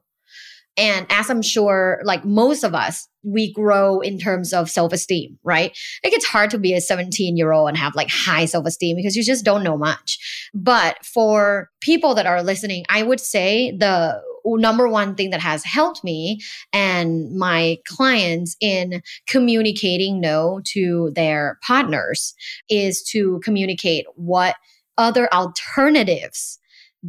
And 0.76 1.06
as 1.10 1.28
I'm 1.28 1.42
sure, 1.42 2.00
like 2.04 2.24
most 2.24 2.62
of 2.62 2.72
us, 2.72 3.08
we 3.24 3.52
grow 3.52 3.98
in 4.00 4.16
terms 4.18 4.52
of 4.52 4.70
self 4.70 4.92
esteem, 4.92 5.36
right? 5.42 5.76
Like 6.04 6.12
it's 6.12 6.24
hard 6.24 6.50
to 6.50 6.58
be 6.58 6.72
a 6.72 6.80
17 6.80 7.36
year 7.36 7.50
old 7.50 7.68
and 7.68 7.76
have 7.76 7.96
like 7.96 8.08
high 8.08 8.44
self 8.44 8.64
esteem 8.64 8.96
because 8.96 9.16
you 9.16 9.24
just 9.24 9.44
don't 9.44 9.64
know 9.64 9.76
much. 9.76 10.18
But 10.54 11.04
for 11.04 11.70
people 11.80 12.14
that 12.14 12.26
are 12.26 12.44
listening, 12.44 12.84
I 12.88 13.02
would 13.02 13.18
say 13.18 13.76
the 13.76 14.22
number 14.44 14.88
one 14.88 15.14
thing 15.14 15.30
that 15.30 15.40
has 15.40 15.64
helped 15.64 16.04
me 16.04 16.40
and 16.72 17.36
my 17.36 17.78
clients 17.86 18.56
in 18.60 19.02
communicating 19.26 20.20
no 20.20 20.60
to 20.64 21.10
their 21.14 21.58
partners 21.66 22.34
is 22.70 23.02
to 23.02 23.40
communicate 23.42 24.06
what 24.14 24.54
other 24.96 25.28
alternatives 25.34 26.58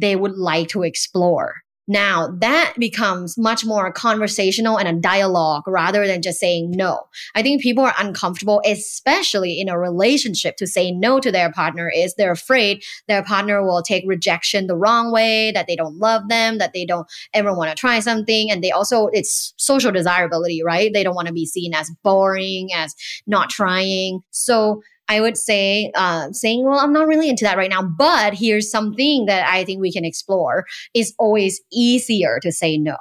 they 0.00 0.16
would 0.16 0.36
like 0.36 0.68
to 0.68 0.82
explore 0.82 1.62
now 1.90 2.28
that 2.38 2.74
becomes 2.78 3.36
much 3.36 3.64
more 3.64 3.92
conversational 3.92 4.78
and 4.78 4.86
a 4.86 4.92
dialogue 4.92 5.64
rather 5.66 6.06
than 6.06 6.22
just 6.22 6.38
saying 6.38 6.70
no. 6.70 7.02
I 7.34 7.42
think 7.42 7.62
people 7.62 7.82
are 7.82 7.94
uncomfortable, 7.98 8.62
especially 8.64 9.60
in 9.60 9.68
a 9.68 9.76
relationship 9.76 10.56
to 10.58 10.68
say 10.68 10.92
no 10.92 11.18
to 11.18 11.32
their 11.32 11.50
partner 11.50 11.90
is 11.92 12.14
they're 12.14 12.30
afraid 12.30 12.84
their 13.08 13.24
partner 13.24 13.64
will 13.64 13.82
take 13.82 14.04
rejection 14.06 14.68
the 14.68 14.76
wrong 14.76 15.10
way, 15.10 15.50
that 15.50 15.66
they 15.66 15.74
don't 15.74 15.96
love 15.96 16.28
them, 16.28 16.58
that 16.58 16.72
they 16.72 16.84
don't 16.84 17.08
ever 17.34 17.52
want 17.52 17.70
to 17.70 17.76
try 17.76 17.98
something. 17.98 18.52
And 18.52 18.62
they 18.62 18.70
also, 18.70 19.08
it's 19.08 19.52
social 19.56 19.90
desirability, 19.90 20.62
right? 20.62 20.92
They 20.92 21.02
don't 21.02 21.16
want 21.16 21.26
to 21.26 21.34
be 21.34 21.44
seen 21.44 21.74
as 21.74 21.90
boring, 22.04 22.68
as 22.72 22.94
not 23.26 23.50
trying. 23.50 24.20
So 24.30 24.80
I 25.10 25.20
would 25.20 25.36
say 25.36 25.90
uh, 25.96 26.30
saying, 26.30 26.64
well, 26.64 26.78
I'm 26.78 26.92
not 26.92 27.08
really 27.08 27.28
into 27.28 27.44
that 27.44 27.56
right 27.56 27.68
now, 27.68 27.82
but 27.82 28.32
here's 28.32 28.70
something 28.70 29.26
that 29.26 29.44
I 29.48 29.64
think 29.64 29.80
we 29.80 29.92
can 29.92 30.04
explore 30.04 30.66
is 30.94 31.12
always 31.18 31.60
easier 31.72 32.38
to 32.42 32.52
say 32.52 32.78
no. 32.78 32.96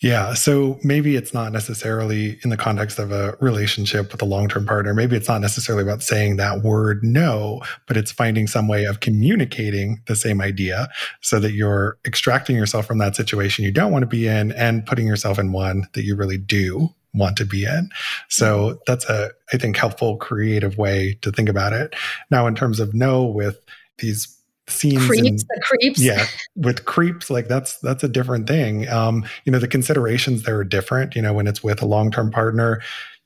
Yeah. 0.00 0.34
So 0.34 0.78
maybe 0.84 1.16
it's 1.16 1.34
not 1.34 1.52
necessarily 1.52 2.38
in 2.44 2.50
the 2.50 2.56
context 2.56 3.00
of 3.00 3.10
a 3.10 3.36
relationship 3.40 4.12
with 4.12 4.22
a 4.22 4.24
long 4.24 4.48
term 4.48 4.66
partner. 4.66 4.94
Maybe 4.94 5.16
it's 5.16 5.28
not 5.28 5.40
necessarily 5.40 5.82
about 5.82 6.02
saying 6.02 6.36
that 6.36 6.62
word 6.62 7.02
no, 7.02 7.60
but 7.88 7.96
it's 7.96 8.12
finding 8.12 8.46
some 8.46 8.68
way 8.68 8.84
of 8.84 9.00
communicating 9.00 10.00
the 10.06 10.16
same 10.16 10.40
idea 10.40 10.88
so 11.22 11.40
that 11.40 11.52
you're 11.52 11.98
extracting 12.04 12.54
yourself 12.54 12.86
from 12.86 12.98
that 12.98 13.16
situation 13.16 13.64
you 13.64 13.72
don't 13.72 13.90
want 13.90 14.02
to 14.04 14.06
be 14.06 14.28
in 14.28 14.52
and 14.52 14.86
putting 14.86 15.08
yourself 15.08 15.40
in 15.40 15.50
one 15.50 15.88
that 15.94 16.04
you 16.04 16.14
really 16.14 16.38
do 16.38 16.88
want 17.14 17.36
to 17.36 17.44
be 17.44 17.64
in. 17.64 17.90
So 18.28 18.58
mm-hmm. 18.58 18.78
that's 18.86 19.08
a, 19.08 19.30
I 19.52 19.58
think, 19.58 19.76
helpful, 19.76 20.16
creative 20.16 20.78
way 20.78 21.18
to 21.22 21.30
think 21.30 21.48
about 21.48 21.72
it. 21.72 21.94
Now, 22.30 22.46
in 22.46 22.54
terms 22.54 22.80
of 22.80 22.94
no, 22.94 23.24
with 23.24 23.60
these 23.98 24.36
scenes 24.68 25.06
creeps, 25.06 25.28
and, 25.28 25.38
the 25.40 25.62
creeps. 25.64 26.00
yeah 26.00 26.24
with 26.54 26.84
creeps 26.84 27.28
like 27.28 27.48
that's 27.48 27.78
that's 27.78 28.04
a 28.04 28.08
different 28.08 28.46
thing 28.46 28.88
um 28.88 29.24
you 29.44 29.50
know 29.50 29.58
the 29.58 29.66
considerations 29.66 30.44
there 30.44 30.56
are 30.56 30.64
different 30.64 31.16
you 31.16 31.20
know 31.20 31.32
when 31.32 31.48
it's 31.48 31.64
with 31.64 31.82
a 31.82 31.86
long-term 31.86 32.30
partner 32.30 32.80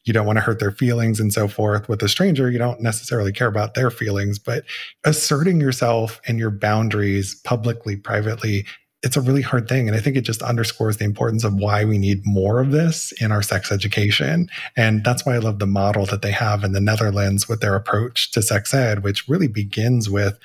you 0.05 0.13
don't 0.13 0.25
want 0.25 0.39
to 0.39 0.41
hurt 0.41 0.61
their 0.61 0.71
feelings 0.71 1.21
and 1.21 1.33
so 1.35 1.47
forth 1.47 1.89
with 1.91 2.03
a 2.03 2.09
stranger 2.09 2.51
you 2.51 2.59
don't 2.59 2.81
necessarily 2.81 3.33
care 3.33 3.49
about 3.49 3.75
their 3.75 3.91
feelings 3.91 4.39
but 4.39 4.65
asserting 5.05 5.61
yourself 5.61 6.21
and 6.27 6.39
your 6.39 6.51
boundaries 6.51 7.35
publicly 7.45 7.97
privately 7.97 8.65
it's 9.07 9.17
a 9.17 9.21
really 9.21 9.41
hard 9.41 9.69
thing. 9.69 9.87
And 9.87 9.97
I 9.97 10.01
think 10.01 10.17
it 10.17 10.23
just 10.23 10.43
underscores 10.43 10.97
the 10.97 11.05
importance 11.05 11.45
of 11.45 11.55
why 11.55 11.85
we 11.85 11.97
need 11.97 12.27
more 12.27 12.59
of 12.59 12.73
this 12.73 13.13
in 13.21 13.31
our 13.31 13.41
sex 13.41 13.71
education. 13.71 14.49
And 14.77 15.05
that's 15.05 15.25
why 15.25 15.37
I 15.37 15.39
love 15.39 15.61
the 15.61 15.67
model 15.67 16.07
that 16.07 16.23
they 16.23 16.33
have 16.33 16.65
in 16.65 16.73
the 16.73 16.81
Netherlands 16.81 17.49
with 17.49 17.61
their 17.61 17.77
approach 17.77 18.33
to 18.33 18.43
sex 18.43 18.75
ed, 18.75 19.05
which 19.05 19.29
really 19.29 19.47
begins 19.47 20.11
with 20.11 20.37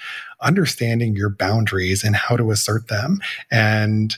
understanding 0.41 1.15
your 1.15 1.30
boundaries 1.30 2.04
and 2.04 2.15
how 2.15 2.38
to 2.38 2.52
assert 2.52 2.88
them. 2.88 3.19
And 3.50 4.15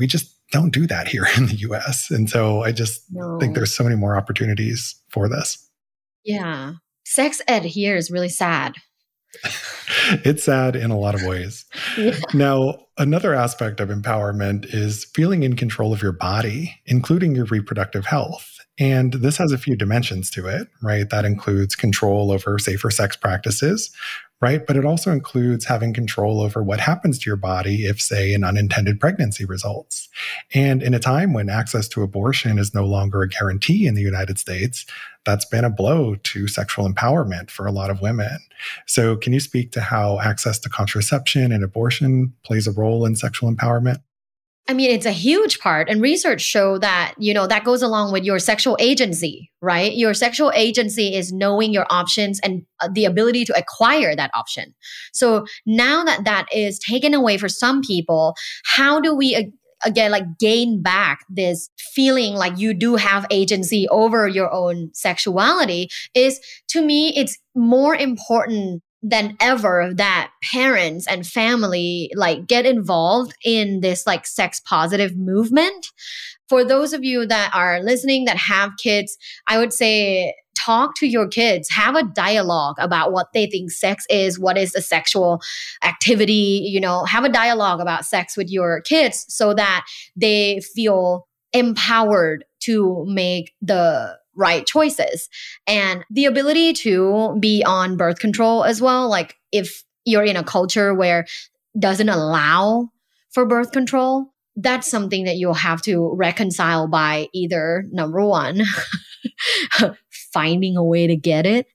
we 0.00 0.08
just 0.08 0.34
don't 0.50 0.72
do 0.72 0.88
that 0.88 1.06
here 1.06 1.28
in 1.36 1.46
the 1.46 1.56
US. 1.70 2.10
And 2.10 2.28
so 2.28 2.64
I 2.64 2.72
just 2.72 3.02
no. 3.12 3.38
think 3.38 3.54
there's 3.54 3.74
so 3.74 3.84
many 3.84 3.94
more 3.94 4.16
opportunities 4.16 4.96
for 5.10 5.28
this. 5.28 5.64
Yeah. 6.24 6.72
Sex 7.04 7.40
ed 7.46 7.64
here 7.64 7.94
is 7.94 8.10
really 8.10 8.28
sad. 8.28 8.74
it's 10.24 10.44
sad 10.44 10.76
in 10.76 10.90
a 10.90 10.98
lot 10.98 11.14
of 11.14 11.22
ways. 11.22 11.64
Yeah. 11.96 12.18
Now, 12.34 12.86
another 12.98 13.34
aspect 13.34 13.80
of 13.80 13.88
empowerment 13.88 14.66
is 14.72 15.04
feeling 15.14 15.42
in 15.42 15.56
control 15.56 15.92
of 15.92 16.02
your 16.02 16.12
body, 16.12 16.74
including 16.86 17.34
your 17.34 17.46
reproductive 17.46 18.06
health. 18.06 18.52
And 18.78 19.14
this 19.14 19.38
has 19.38 19.52
a 19.52 19.58
few 19.58 19.74
dimensions 19.74 20.30
to 20.32 20.46
it, 20.46 20.68
right? 20.82 21.08
That 21.08 21.24
includes 21.24 21.74
control 21.74 22.30
over 22.30 22.58
safer 22.58 22.90
sex 22.90 23.16
practices, 23.16 23.90
right? 24.40 24.66
But 24.66 24.76
it 24.76 24.84
also 24.84 25.12
includes 25.12 25.64
having 25.64 25.94
control 25.94 26.40
over 26.40 26.62
what 26.62 26.80
happens 26.80 27.18
to 27.18 27.30
your 27.30 27.36
body 27.36 27.86
if, 27.86 28.00
say, 28.00 28.34
an 28.34 28.44
unintended 28.44 29.00
pregnancy 29.00 29.44
results. 29.44 30.08
And 30.52 30.82
in 30.82 30.92
a 30.92 30.98
time 30.98 31.32
when 31.32 31.48
access 31.48 31.88
to 31.88 32.02
abortion 32.02 32.58
is 32.58 32.74
no 32.74 32.84
longer 32.84 33.22
a 33.22 33.28
guarantee 33.28 33.86
in 33.86 33.94
the 33.94 34.02
United 34.02 34.38
States, 34.38 34.84
that's 35.24 35.46
been 35.46 35.64
a 35.64 35.70
blow 35.70 36.16
to 36.16 36.48
sexual 36.48 36.88
empowerment 36.88 37.50
for 37.50 37.66
a 37.66 37.72
lot 37.72 37.90
of 37.90 38.00
women. 38.00 38.38
So, 38.86 39.16
can 39.16 39.32
you 39.32 39.40
speak 39.40 39.72
to 39.72 39.80
how 39.80 40.20
access 40.20 40.58
to 40.60 40.68
contraception 40.68 41.50
and 41.50 41.64
abortion 41.64 42.32
plays 42.44 42.66
a 42.66 42.72
role 42.72 43.04
in 43.04 43.16
sexual 43.16 43.52
empowerment? 43.52 44.02
I 44.68 44.74
mean, 44.74 44.90
it's 44.90 45.06
a 45.06 45.12
huge 45.12 45.60
part, 45.60 45.88
and 45.88 46.02
research 46.02 46.40
show 46.40 46.76
that 46.78 47.14
you 47.18 47.32
know 47.32 47.46
that 47.46 47.62
goes 47.64 47.82
along 47.82 48.12
with 48.12 48.24
your 48.24 48.40
sexual 48.40 48.76
agency, 48.80 49.52
right? 49.62 49.94
Your 49.94 50.12
sexual 50.12 50.50
agency 50.56 51.14
is 51.14 51.32
knowing 51.32 51.72
your 51.72 51.86
options 51.88 52.40
and 52.40 52.62
uh, 52.80 52.88
the 52.92 53.04
ability 53.04 53.44
to 53.44 53.56
acquire 53.56 54.16
that 54.16 54.32
option. 54.34 54.74
So 55.12 55.46
now 55.66 56.02
that 56.04 56.24
that 56.24 56.46
is 56.52 56.80
taken 56.80 57.14
away 57.14 57.38
for 57.38 57.48
some 57.48 57.80
people, 57.80 58.34
how 58.64 59.00
do 59.00 59.14
we? 59.14 59.52
again 59.84 60.10
like 60.10 60.38
gain 60.38 60.80
back 60.82 61.20
this 61.28 61.68
feeling 61.78 62.34
like 62.34 62.58
you 62.58 62.72
do 62.72 62.96
have 62.96 63.26
agency 63.30 63.86
over 63.90 64.26
your 64.26 64.50
own 64.50 64.90
sexuality 64.94 65.90
is 66.14 66.40
to 66.66 66.82
me 66.82 67.12
it's 67.14 67.38
more 67.54 67.94
important 67.94 68.82
than 69.08 69.36
ever 69.40 69.92
that 69.94 70.32
parents 70.42 71.06
and 71.06 71.24
family 71.24 72.10
like 72.16 72.46
get 72.48 72.66
involved 72.66 73.32
in 73.44 73.80
this 73.80 74.04
like 74.04 74.26
sex 74.26 74.60
positive 74.60 75.16
movement. 75.16 75.92
For 76.48 76.64
those 76.64 76.92
of 76.92 77.04
you 77.04 77.24
that 77.26 77.52
are 77.54 77.80
listening 77.80 78.24
that 78.24 78.36
have 78.36 78.72
kids, 78.82 79.16
I 79.46 79.58
would 79.58 79.72
say 79.72 80.34
talk 80.58 80.96
to 80.96 81.06
your 81.06 81.28
kids, 81.28 81.68
have 81.70 81.94
a 81.94 82.02
dialogue 82.02 82.74
about 82.80 83.12
what 83.12 83.28
they 83.32 83.46
think 83.46 83.70
sex 83.70 84.04
is, 84.10 84.40
what 84.40 84.58
is 84.58 84.74
a 84.74 84.82
sexual 84.82 85.40
activity, 85.84 86.66
you 86.68 86.80
know, 86.80 87.04
have 87.04 87.24
a 87.24 87.28
dialogue 87.28 87.80
about 87.80 88.04
sex 88.04 88.36
with 88.36 88.50
your 88.50 88.80
kids 88.80 89.24
so 89.28 89.54
that 89.54 89.86
they 90.16 90.60
feel 90.74 91.28
empowered 91.52 92.44
to 92.60 93.04
make 93.06 93.52
the 93.62 94.16
right 94.36 94.66
choices. 94.66 95.28
And 95.66 96.04
the 96.10 96.26
ability 96.26 96.74
to 96.74 97.36
be 97.40 97.64
on 97.64 97.96
birth 97.96 98.18
control 98.18 98.64
as 98.64 98.80
well, 98.80 99.08
like 99.08 99.36
if 99.52 99.82
you're 100.04 100.24
in 100.24 100.36
a 100.36 100.44
culture 100.44 100.94
where 100.94 101.26
doesn't 101.78 102.08
allow 102.08 102.90
for 103.32 103.46
birth 103.46 103.72
control, 103.72 104.32
that's 104.56 104.90
something 104.90 105.24
that 105.24 105.36
you'll 105.36 105.54
have 105.54 105.82
to 105.82 106.12
reconcile 106.14 106.88
by 106.88 107.28
either 107.34 107.84
number 107.90 108.24
one, 108.24 108.62
finding 110.32 110.76
a 110.76 110.84
way 110.84 111.06
to 111.06 111.16
get 111.16 111.44
it, 111.44 111.66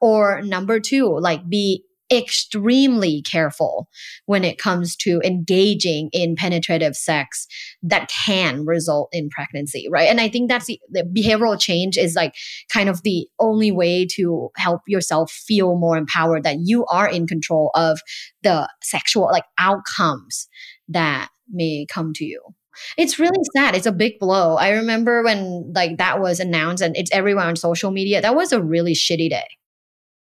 or 0.00 0.42
number 0.42 0.78
two, 0.78 1.18
like 1.18 1.48
be 1.48 1.84
extremely 2.10 3.22
careful 3.22 3.88
when 4.26 4.44
it 4.44 4.58
comes 4.58 4.96
to 4.96 5.20
engaging 5.24 6.08
in 6.12 6.36
penetrative 6.36 6.96
sex 6.96 7.46
that 7.82 8.10
can 8.10 8.64
result 8.64 9.08
in 9.12 9.28
pregnancy, 9.28 9.88
right? 9.90 10.08
And 10.08 10.20
I 10.20 10.28
think 10.28 10.48
that's 10.48 10.66
the, 10.66 10.80
the, 10.90 11.02
behavioral 11.02 11.58
change 11.58 11.96
is 11.96 12.14
like 12.14 12.34
kind 12.72 12.88
of 12.88 13.02
the 13.02 13.28
only 13.38 13.70
way 13.70 14.06
to 14.12 14.50
help 14.56 14.82
yourself 14.86 15.30
feel 15.30 15.76
more 15.76 15.96
empowered 15.96 16.44
that 16.44 16.58
you 16.62 16.86
are 16.86 17.08
in 17.08 17.26
control 17.26 17.70
of 17.74 18.00
the 18.42 18.68
sexual 18.82 19.24
like 19.24 19.44
outcomes 19.58 20.48
that 20.88 21.28
may 21.50 21.86
come 21.88 22.12
to 22.14 22.24
you. 22.24 22.42
It's 22.96 23.18
really 23.18 23.42
sad. 23.56 23.74
It's 23.74 23.86
a 23.86 23.92
big 23.92 24.18
blow. 24.18 24.56
I 24.56 24.70
remember 24.70 25.22
when 25.22 25.72
like 25.74 25.98
that 25.98 26.20
was 26.20 26.40
announced 26.40 26.82
and 26.82 26.96
it's 26.96 27.10
everywhere 27.12 27.46
on 27.46 27.56
social 27.56 27.90
media. 27.90 28.20
That 28.20 28.36
was 28.36 28.52
a 28.52 28.62
really 28.62 28.94
shitty 28.94 29.30
day. 29.30 29.46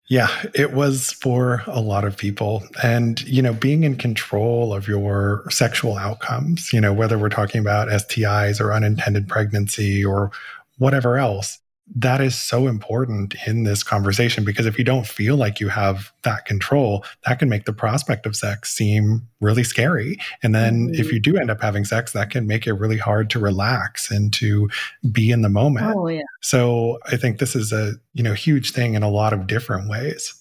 Yeah, 0.08 0.28
it 0.54 0.72
was 0.72 1.12
for 1.12 1.62
a 1.66 1.80
lot 1.80 2.04
of 2.04 2.16
people. 2.16 2.62
And, 2.82 3.20
you 3.22 3.40
know, 3.40 3.52
being 3.54 3.84
in 3.84 3.96
control 3.96 4.74
of 4.74 4.88
your 4.88 5.44
sexual 5.48 5.96
outcomes, 5.96 6.72
you 6.72 6.80
know, 6.80 6.92
whether 6.92 7.18
we're 7.18 7.28
talking 7.28 7.60
about 7.60 7.88
STIs 7.88 8.60
or 8.60 8.72
unintended 8.72 9.28
pregnancy 9.28 10.04
or 10.04 10.30
whatever 10.78 11.16
else, 11.16 11.60
that 11.94 12.20
is 12.20 12.38
so 12.38 12.68
important 12.68 13.34
in 13.46 13.64
this 13.64 13.82
conversation 13.82 14.44
because 14.44 14.66
if 14.66 14.78
you 14.78 14.84
don't 14.84 15.06
feel 15.06 15.36
like 15.36 15.60
you 15.60 15.68
have 15.68 16.12
that 16.22 16.44
control, 16.44 17.04
that 17.26 17.38
can 17.38 17.48
make 17.48 17.64
the 17.64 17.72
prospect 17.72 18.24
of 18.24 18.36
sex 18.36 18.74
seem 18.74 19.28
really 19.40 19.64
scary. 19.64 20.16
And 20.42 20.54
then 20.54 20.88
mm-hmm. 20.88 21.00
if 21.00 21.12
you 21.12 21.20
do 21.20 21.36
end 21.36 21.50
up 21.50 21.60
having 21.60 21.84
sex, 21.84 22.12
that 22.12 22.30
can 22.30 22.46
make 22.46 22.66
it 22.66 22.74
really 22.74 22.98
hard 22.98 23.28
to 23.30 23.38
relax 23.38 24.10
and 24.10 24.32
to 24.34 24.70
be 25.10 25.30
in 25.30 25.42
the 25.42 25.48
moment. 25.48 25.94
Oh, 25.96 26.08
yeah. 26.08 26.22
So 26.40 26.98
I 27.06 27.16
think 27.16 27.38
this 27.38 27.54
is 27.54 27.72
a, 27.72 27.94
you 28.14 28.22
know, 28.22 28.34
huge 28.34 28.72
thing 28.72 28.94
in 28.94 29.02
a 29.02 29.10
lot 29.10 29.32
of 29.32 29.46
different 29.46 29.90
ways. 29.90 30.34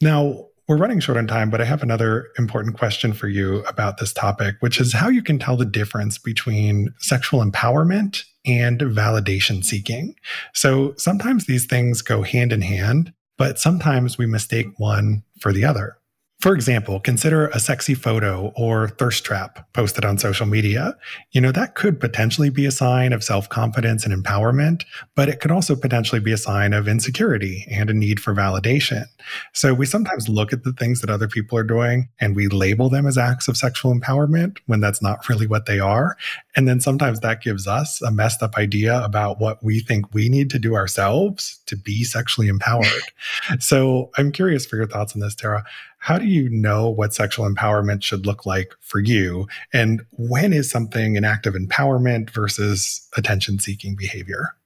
Now, 0.00 0.46
we're 0.70 0.76
running 0.76 1.00
short 1.00 1.18
on 1.18 1.26
time, 1.26 1.50
but 1.50 1.60
I 1.60 1.64
have 1.64 1.82
another 1.82 2.28
important 2.38 2.78
question 2.78 3.12
for 3.12 3.26
you 3.26 3.64
about 3.64 3.98
this 3.98 4.12
topic, 4.12 4.54
which 4.60 4.80
is 4.80 4.92
how 4.92 5.08
you 5.08 5.20
can 5.20 5.36
tell 5.36 5.56
the 5.56 5.64
difference 5.64 6.16
between 6.16 6.94
sexual 6.98 7.44
empowerment 7.44 8.22
and 8.46 8.78
validation 8.78 9.64
seeking. 9.64 10.14
So 10.54 10.94
sometimes 10.96 11.46
these 11.46 11.66
things 11.66 12.02
go 12.02 12.22
hand 12.22 12.52
in 12.52 12.62
hand, 12.62 13.12
but 13.36 13.58
sometimes 13.58 14.16
we 14.16 14.26
mistake 14.26 14.68
one 14.76 15.24
for 15.40 15.52
the 15.52 15.64
other. 15.64 15.96
For 16.40 16.54
example, 16.54 17.00
consider 17.00 17.48
a 17.48 17.60
sexy 17.60 17.92
photo 17.92 18.50
or 18.56 18.88
thirst 18.88 19.24
trap 19.26 19.70
posted 19.74 20.06
on 20.06 20.16
social 20.16 20.46
media. 20.46 20.96
You 21.32 21.40
know, 21.42 21.52
that 21.52 21.74
could 21.74 22.00
potentially 22.00 22.48
be 22.48 22.64
a 22.64 22.70
sign 22.70 23.12
of 23.12 23.22
self 23.22 23.46
confidence 23.50 24.06
and 24.06 24.24
empowerment, 24.24 24.84
but 25.14 25.28
it 25.28 25.40
could 25.40 25.50
also 25.50 25.76
potentially 25.76 26.20
be 26.20 26.32
a 26.32 26.38
sign 26.38 26.72
of 26.72 26.88
insecurity 26.88 27.66
and 27.70 27.90
a 27.90 27.94
need 27.94 28.20
for 28.20 28.34
validation. 28.34 29.04
So 29.52 29.74
we 29.74 29.84
sometimes 29.84 30.30
look 30.30 30.50
at 30.54 30.64
the 30.64 30.72
things 30.72 31.02
that 31.02 31.10
other 31.10 31.28
people 31.28 31.58
are 31.58 31.62
doing 31.62 32.08
and 32.20 32.34
we 32.34 32.48
label 32.48 32.88
them 32.88 33.06
as 33.06 33.18
acts 33.18 33.46
of 33.46 33.58
sexual 33.58 33.94
empowerment 33.94 34.58
when 34.64 34.80
that's 34.80 35.02
not 35.02 35.28
really 35.28 35.46
what 35.46 35.66
they 35.66 35.78
are. 35.78 36.16
And 36.56 36.66
then 36.66 36.80
sometimes 36.80 37.20
that 37.20 37.42
gives 37.42 37.66
us 37.66 38.00
a 38.00 38.10
messed 38.10 38.42
up 38.42 38.56
idea 38.56 39.04
about 39.04 39.40
what 39.40 39.62
we 39.62 39.80
think 39.80 40.14
we 40.14 40.30
need 40.30 40.48
to 40.50 40.58
do 40.58 40.74
ourselves 40.74 41.60
to 41.66 41.76
be 41.76 42.02
sexually 42.02 42.48
empowered. 42.48 42.86
so 43.58 44.10
I'm 44.16 44.32
curious 44.32 44.64
for 44.64 44.76
your 44.76 44.86
thoughts 44.86 45.14
on 45.14 45.20
this, 45.20 45.34
Tara. 45.34 45.64
How 46.00 46.16
do 46.16 46.24
you 46.24 46.48
know 46.48 46.88
what 46.88 47.12
sexual 47.12 47.48
empowerment 47.48 48.02
should 48.02 48.24
look 48.24 48.46
like 48.46 48.74
for 48.80 49.00
you? 49.00 49.46
And 49.70 50.00
when 50.12 50.54
is 50.54 50.70
something 50.70 51.18
an 51.18 51.24
act 51.24 51.46
of 51.46 51.52
empowerment 51.52 52.30
versus 52.30 53.06
attention 53.18 53.58
seeking 53.58 53.96
behavior? 53.96 54.56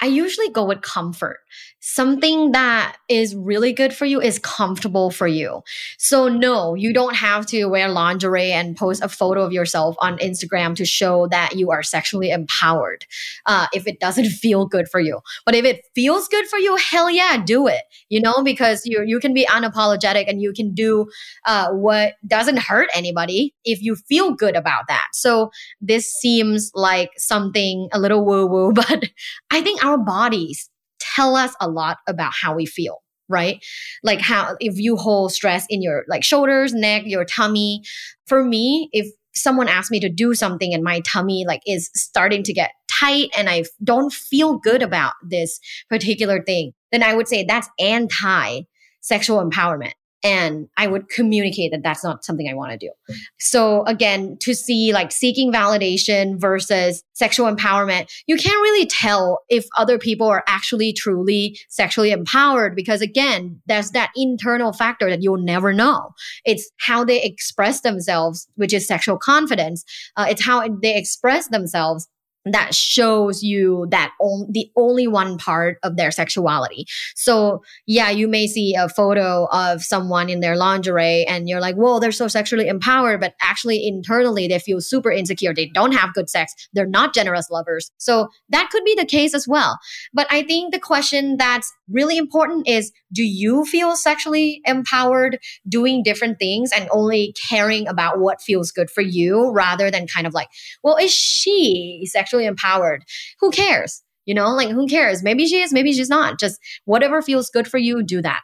I 0.00 0.06
usually 0.06 0.48
go 0.48 0.64
with 0.64 0.82
comfort. 0.82 1.40
Something 1.80 2.52
that 2.52 2.96
is 3.08 3.34
really 3.34 3.72
good 3.72 3.94
for 3.94 4.04
you 4.04 4.20
is 4.20 4.38
comfortable 4.38 5.10
for 5.10 5.26
you. 5.26 5.62
So, 5.98 6.28
no, 6.28 6.74
you 6.74 6.92
don't 6.92 7.16
have 7.16 7.46
to 7.46 7.66
wear 7.66 7.88
lingerie 7.88 8.52
and 8.52 8.76
post 8.76 9.02
a 9.02 9.08
photo 9.08 9.42
of 9.42 9.52
yourself 9.52 9.96
on 9.98 10.18
Instagram 10.18 10.74
to 10.76 10.84
show 10.84 11.26
that 11.28 11.56
you 11.56 11.70
are 11.70 11.82
sexually 11.82 12.30
empowered 12.30 13.06
uh, 13.46 13.66
if 13.72 13.86
it 13.86 13.98
doesn't 13.98 14.26
feel 14.42 14.66
good 14.66 14.88
for 14.88 15.00
you. 15.00 15.20
But 15.44 15.54
if 15.54 15.64
it 15.64 15.84
feels 15.94 16.28
good 16.28 16.46
for 16.48 16.58
you, 16.58 16.76
hell 16.76 17.10
yeah, 17.10 17.42
do 17.42 17.66
it, 17.66 17.82
you 18.08 18.20
know, 18.20 18.42
because 18.42 18.84
you, 18.84 19.02
you 19.06 19.18
can 19.18 19.34
be 19.34 19.46
unapologetic 19.46 20.28
and 20.28 20.40
you 20.42 20.52
can 20.52 20.74
do 20.74 21.08
uh, 21.46 21.70
what 21.70 22.14
doesn't 22.26 22.58
hurt 22.58 22.88
anybody 22.94 23.54
if 23.64 23.82
you 23.82 23.96
feel 23.96 24.34
good 24.34 24.56
about 24.56 24.86
that. 24.88 25.08
So, 25.12 25.50
this 25.80 26.12
seems 26.12 26.70
like 26.74 27.10
something 27.16 27.88
a 27.92 27.98
little 27.98 28.24
woo 28.24 28.46
woo, 28.46 28.72
but 28.74 29.04
I 29.50 29.62
think 29.62 29.84
our 29.84 29.89
bodies 29.98 30.68
tell 30.98 31.36
us 31.36 31.54
a 31.60 31.68
lot 31.68 31.98
about 32.06 32.32
how 32.34 32.54
we 32.54 32.66
feel 32.66 32.98
right? 33.28 33.64
Like 34.02 34.20
how 34.20 34.56
if 34.58 34.76
you 34.76 34.96
hold 34.96 35.32
stress 35.32 35.64
in 35.70 35.82
your 35.82 36.04
like 36.08 36.24
shoulders 36.24 36.74
neck 36.74 37.04
your 37.06 37.24
tummy. 37.24 37.82
For 38.26 38.42
me 38.42 38.88
if 38.92 39.06
someone 39.34 39.68
asks 39.68 39.90
me 39.90 40.00
to 40.00 40.08
do 40.08 40.34
something 40.34 40.74
and 40.74 40.82
my 40.82 41.00
tummy 41.00 41.44
like 41.46 41.62
is 41.66 41.90
starting 41.94 42.42
to 42.42 42.52
get 42.52 42.72
tight 42.90 43.30
and 43.36 43.48
i 43.48 43.62
don't 43.82 44.12
feel 44.12 44.58
good 44.58 44.82
about 44.82 45.12
this 45.22 45.60
particular 45.88 46.42
thing 46.42 46.72
then 46.90 47.02
i 47.02 47.14
would 47.14 47.28
say 47.28 47.44
that's 47.44 47.68
anti 47.78 48.60
sexual 49.00 49.38
empowerment 49.38 49.92
and 50.22 50.68
I 50.76 50.86
would 50.86 51.08
communicate 51.08 51.72
that 51.72 51.82
that's 51.82 52.04
not 52.04 52.24
something 52.24 52.48
I 52.48 52.54
want 52.54 52.72
to 52.72 52.78
do. 52.78 52.90
So 53.38 53.84
again, 53.84 54.36
to 54.40 54.54
see 54.54 54.92
like 54.92 55.12
seeking 55.12 55.52
validation 55.52 56.38
versus 56.38 57.02
sexual 57.14 57.52
empowerment, 57.52 58.10
you 58.26 58.36
can't 58.36 58.60
really 58.60 58.86
tell 58.86 59.40
if 59.48 59.66
other 59.78 59.98
people 59.98 60.26
are 60.28 60.44
actually 60.46 60.92
truly 60.92 61.58
sexually 61.68 62.10
empowered 62.10 62.76
because 62.76 63.00
again, 63.00 63.60
there's 63.66 63.90
that 63.90 64.10
internal 64.14 64.72
factor 64.72 65.08
that 65.08 65.22
you'll 65.22 65.38
never 65.38 65.72
know. 65.72 66.10
It's 66.44 66.70
how 66.80 67.04
they 67.04 67.22
express 67.22 67.80
themselves, 67.80 68.46
which 68.56 68.74
is 68.74 68.86
sexual 68.86 69.18
confidence. 69.18 69.84
Uh, 70.16 70.26
it's 70.28 70.44
how 70.44 70.66
they 70.82 70.96
express 70.96 71.48
themselves 71.48 72.08
that 72.46 72.74
shows 72.74 73.42
you 73.42 73.86
that 73.90 74.12
on, 74.20 74.46
the 74.50 74.70
only 74.76 75.06
one 75.06 75.36
part 75.36 75.78
of 75.82 75.96
their 75.96 76.10
sexuality. 76.10 76.86
So 77.14 77.62
yeah, 77.86 78.10
you 78.10 78.28
may 78.28 78.46
see 78.46 78.74
a 78.74 78.88
photo 78.88 79.46
of 79.52 79.82
someone 79.82 80.30
in 80.30 80.40
their 80.40 80.56
lingerie 80.56 81.24
and 81.26 81.48
you're 81.48 81.60
like, 81.60 81.74
whoa, 81.74 82.00
they're 82.00 82.12
so 82.12 82.28
sexually 82.28 82.66
empowered, 82.66 83.20
but 83.20 83.34
actually 83.42 83.86
internally 83.86 84.48
they 84.48 84.58
feel 84.58 84.80
super 84.80 85.10
insecure. 85.10 85.52
They 85.54 85.66
don't 85.66 85.92
have 85.92 86.14
good 86.14 86.30
sex. 86.30 86.54
They're 86.72 86.86
not 86.86 87.14
generous 87.14 87.50
lovers. 87.50 87.90
So 87.98 88.28
that 88.48 88.70
could 88.70 88.84
be 88.84 88.94
the 88.94 89.04
case 89.04 89.34
as 89.34 89.46
well. 89.46 89.78
But 90.14 90.26
I 90.30 90.42
think 90.42 90.72
the 90.72 90.80
question 90.80 91.36
that's 91.36 91.70
really 91.90 92.16
important 92.16 92.68
is, 92.68 92.92
do 93.12 93.24
you 93.24 93.64
feel 93.64 93.96
sexually 93.96 94.62
empowered 94.64 95.38
doing 95.68 96.02
different 96.02 96.38
things 96.38 96.70
and 96.74 96.88
only 96.92 97.34
caring 97.48 97.86
about 97.88 98.20
what 98.20 98.40
feels 98.40 98.70
good 98.70 98.88
for 98.88 99.02
you 99.02 99.50
rather 99.50 99.90
than 99.90 100.06
kind 100.06 100.26
of 100.26 100.32
like, 100.32 100.48
well, 100.82 100.96
is 100.96 101.12
she 101.12 102.06
sexually 102.06 102.29
sexually 102.30 102.46
empowered. 102.46 103.04
Who 103.40 103.50
cares? 103.50 104.02
You 104.26 104.34
know, 104.34 104.50
like 104.50 104.70
who 104.70 104.86
cares? 104.86 105.22
Maybe 105.22 105.46
she 105.46 105.60
is, 105.60 105.72
maybe 105.72 105.92
she's 105.92 106.08
not. 106.08 106.38
Just 106.38 106.60
whatever 106.84 107.22
feels 107.22 107.50
good 107.50 107.66
for 107.66 107.78
you, 107.78 108.02
do 108.02 108.22
that. 108.22 108.40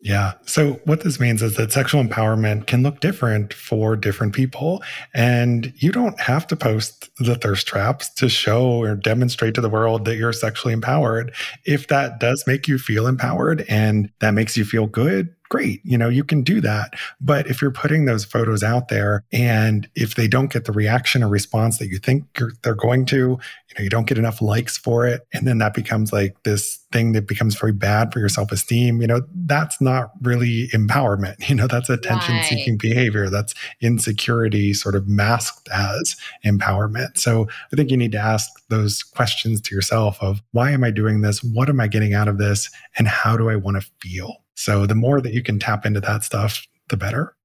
Yeah. 0.00 0.34
So, 0.46 0.74
what 0.84 1.00
this 1.00 1.18
means 1.18 1.42
is 1.42 1.56
that 1.56 1.72
sexual 1.72 2.04
empowerment 2.04 2.68
can 2.68 2.84
look 2.84 3.00
different 3.00 3.52
for 3.52 3.96
different 3.96 4.32
people. 4.32 4.80
And 5.12 5.72
you 5.78 5.90
don't 5.90 6.20
have 6.20 6.46
to 6.48 6.56
post 6.56 7.10
the 7.18 7.34
thirst 7.34 7.66
traps 7.66 8.08
to 8.14 8.28
show 8.28 8.80
or 8.80 8.94
demonstrate 8.94 9.54
to 9.54 9.60
the 9.60 9.68
world 9.68 10.04
that 10.04 10.14
you're 10.14 10.32
sexually 10.32 10.72
empowered. 10.72 11.34
If 11.64 11.88
that 11.88 12.20
does 12.20 12.44
make 12.46 12.68
you 12.68 12.78
feel 12.78 13.08
empowered 13.08 13.64
and 13.68 14.08
that 14.20 14.34
makes 14.34 14.56
you 14.56 14.64
feel 14.64 14.86
good, 14.86 15.34
great. 15.48 15.80
You 15.84 15.98
know, 15.98 16.08
you 16.08 16.24
can 16.24 16.42
do 16.42 16.60
that. 16.60 16.94
But 17.20 17.46
if 17.46 17.60
you're 17.60 17.70
putting 17.70 18.04
those 18.04 18.24
photos 18.24 18.62
out 18.62 18.88
there 18.88 19.24
and 19.32 19.88
if 19.94 20.14
they 20.14 20.28
don't 20.28 20.52
get 20.52 20.64
the 20.64 20.72
reaction 20.72 21.22
or 21.22 21.28
response 21.28 21.78
that 21.78 21.88
you 21.88 21.98
think 21.98 22.24
they're 22.62 22.74
going 22.74 23.06
to, 23.06 23.16
you 23.16 23.74
know, 23.76 23.82
you 23.82 23.90
don't 23.90 24.06
get 24.06 24.18
enough 24.18 24.40
likes 24.40 24.76
for 24.76 25.06
it. 25.06 25.26
And 25.32 25.46
then 25.46 25.58
that 25.58 25.74
becomes 25.74 26.12
like 26.12 26.42
this 26.42 26.78
thing 26.92 27.12
that 27.12 27.26
becomes 27.26 27.54
very 27.54 27.72
bad 27.72 28.12
for 28.12 28.18
your 28.18 28.28
self 28.28 28.50
esteem. 28.52 29.00
You 29.00 29.06
know, 29.06 29.22
that's 29.34 29.80
not 29.80 30.12
really 30.22 30.68
empowerment. 30.68 31.36
You 31.48 31.54
know, 31.54 31.66
that's 31.66 31.88
attention 31.88 32.42
seeking 32.42 32.76
behavior. 32.76 33.30
That's 33.30 33.54
insecurity 33.80 34.74
sort 34.74 34.94
of 34.94 35.08
masked 35.08 35.66
as 35.72 36.14
empowerment. 36.44 37.16
So 37.16 37.48
I 37.72 37.76
think 37.76 37.90
you 37.90 37.96
need 37.96 38.12
to 38.12 38.18
ask 38.18 38.50
those 38.68 39.02
questions 39.02 39.62
to 39.62 39.74
yourself 39.74 40.18
of 40.20 40.42
why 40.52 40.72
am 40.72 40.84
I 40.84 40.90
doing 40.90 41.22
this? 41.22 41.42
What 41.42 41.70
am 41.70 41.80
I 41.80 41.88
getting 41.88 42.12
out 42.12 42.28
of 42.28 42.36
this? 42.36 42.68
And 42.98 43.08
how 43.08 43.38
do 43.38 43.48
I 43.48 43.56
want 43.56 43.80
to 43.80 43.88
feel? 44.00 44.42
So 44.58 44.86
the 44.86 44.96
more 44.96 45.20
that 45.20 45.32
you 45.32 45.40
can 45.40 45.60
tap 45.60 45.86
into 45.86 46.00
that 46.00 46.24
stuff, 46.24 46.66
the 46.88 46.96
better. 46.96 47.36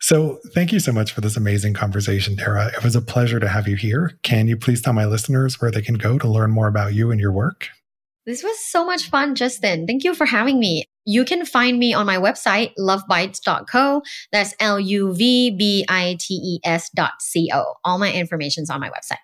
So, 0.00 0.38
thank 0.54 0.72
you 0.72 0.78
so 0.78 0.92
much 0.92 1.12
for 1.12 1.20
this 1.20 1.36
amazing 1.36 1.74
conversation, 1.74 2.36
Tara. 2.36 2.68
It 2.68 2.84
was 2.84 2.94
a 2.94 3.00
pleasure 3.00 3.40
to 3.40 3.48
have 3.48 3.66
you 3.66 3.74
here. 3.74 4.18
Can 4.22 4.46
you 4.46 4.56
please 4.56 4.82
tell 4.82 4.92
my 4.92 5.06
listeners 5.06 5.60
where 5.60 5.70
they 5.70 5.82
can 5.82 5.96
go 5.96 6.18
to 6.18 6.28
learn 6.28 6.50
more 6.50 6.68
about 6.68 6.94
you 6.94 7.10
and 7.10 7.18
your 7.18 7.32
work? 7.32 7.68
This 8.26 8.42
was 8.42 8.56
so 8.58 8.84
much 8.84 9.08
fun, 9.08 9.34
Justin. 9.34 9.86
Thank 9.86 10.04
you 10.04 10.14
for 10.14 10.26
having 10.26 10.60
me. 10.60 10.84
You 11.04 11.24
can 11.24 11.44
find 11.44 11.78
me 11.78 11.92
on 11.92 12.06
my 12.06 12.18
website, 12.18 12.72
luvbites.co. 12.78 14.02
That's 14.30 14.54
L 14.60 14.78
U 14.78 15.14
V 15.14 15.50
B 15.50 15.84
I 15.88 16.16
T 16.20 16.34
E 16.34 16.60
S 16.64 16.88
dot 16.90 17.14
C 17.20 17.50
O. 17.52 17.74
All 17.84 17.98
my 17.98 18.12
information's 18.12 18.70
on 18.70 18.80
my 18.80 18.90
website. 18.90 19.18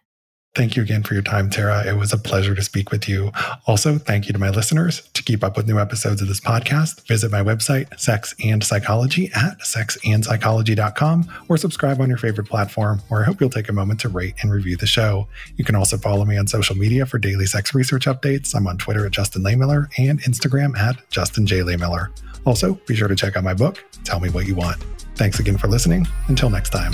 Thank 0.53 0.75
you 0.75 0.83
again 0.83 1.05
for 1.05 1.15
your 1.15 1.23
time, 1.23 1.49
Tara. 1.49 1.87
It 1.87 1.97
was 1.97 2.13
a 2.13 2.19
pleasure 2.19 2.57
to 2.57 2.63
speak 2.63 2.91
with 2.91 3.09
you. 3.09 3.31
Also, 3.69 3.99
thank 3.99 4.27
you 4.27 4.33
to 4.33 4.39
my 4.39 4.51
listeners. 4.51 5.09
To 5.15 5.23
keep 5.23 5.45
up 5.45 5.57
with 5.57 5.69
new 5.69 5.79
episodes 5.79 6.21
of 6.23 6.27
this 6.27 6.41
podcast, 6.41 7.07
visit 7.07 7.31
my 7.31 7.41
website, 7.41 7.99
Sex 8.01 8.35
and 8.45 8.63
Psychology, 8.65 9.31
at 9.37 9.61
sexandpsychology.com, 9.61 11.33
or 11.49 11.57
subscribe 11.57 12.01
on 12.01 12.09
your 12.09 12.19
favorite 12.19 12.49
platform, 12.49 13.01
where 13.09 13.21
I 13.21 13.25
hope 13.25 13.41
you'll 13.41 13.49
take 13.49 13.69
a 13.69 13.73
moment 13.73 14.01
to 14.01 14.09
rate 14.09 14.35
and 14.43 14.51
review 14.51 14.77
the 14.77 14.87
show. 14.87 15.29
You 15.57 15.65
can 15.65 15.77
also 15.77 15.97
follow 15.97 16.25
me 16.25 16.37
on 16.37 16.49
social 16.49 16.75
media 16.77 17.07
for 17.07 17.19
daily 17.19 17.47
sex 17.47 17.73
research 17.73 18.07
updates. 18.07 18.53
I'm 18.53 18.67
on 18.67 18.77
Twitter 18.77 19.07
at 19.07 19.13
Justin 19.13 19.43
Lehmiller 19.43 19.89
and 19.99 20.21
Instagram 20.23 20.77
at 20.77 20.97
Justin 21.11 21.47
J. 21.47 21.61
Lehmiller. 21.61 22.09
Also, 22.45 22.75
be 22.87 22.97
sure 22.97 23.07
to 23.07 23.15
check 23.15 23.37
out 23.37 23.45
my 23.45 23.55
book, 23.55 23.85
Tell 24.03 24.19
Me 24.19 24.31
What 24.31 24.49
You 24.49 24.57
Want. 24.57 24.83
Thanks 25.15 25.39
again 25.39 25.59
for 25.59 25.69
listening. 25.69 26.09
Until 26.27 26.51
next 26.51 26.71
time. 26.71 26.93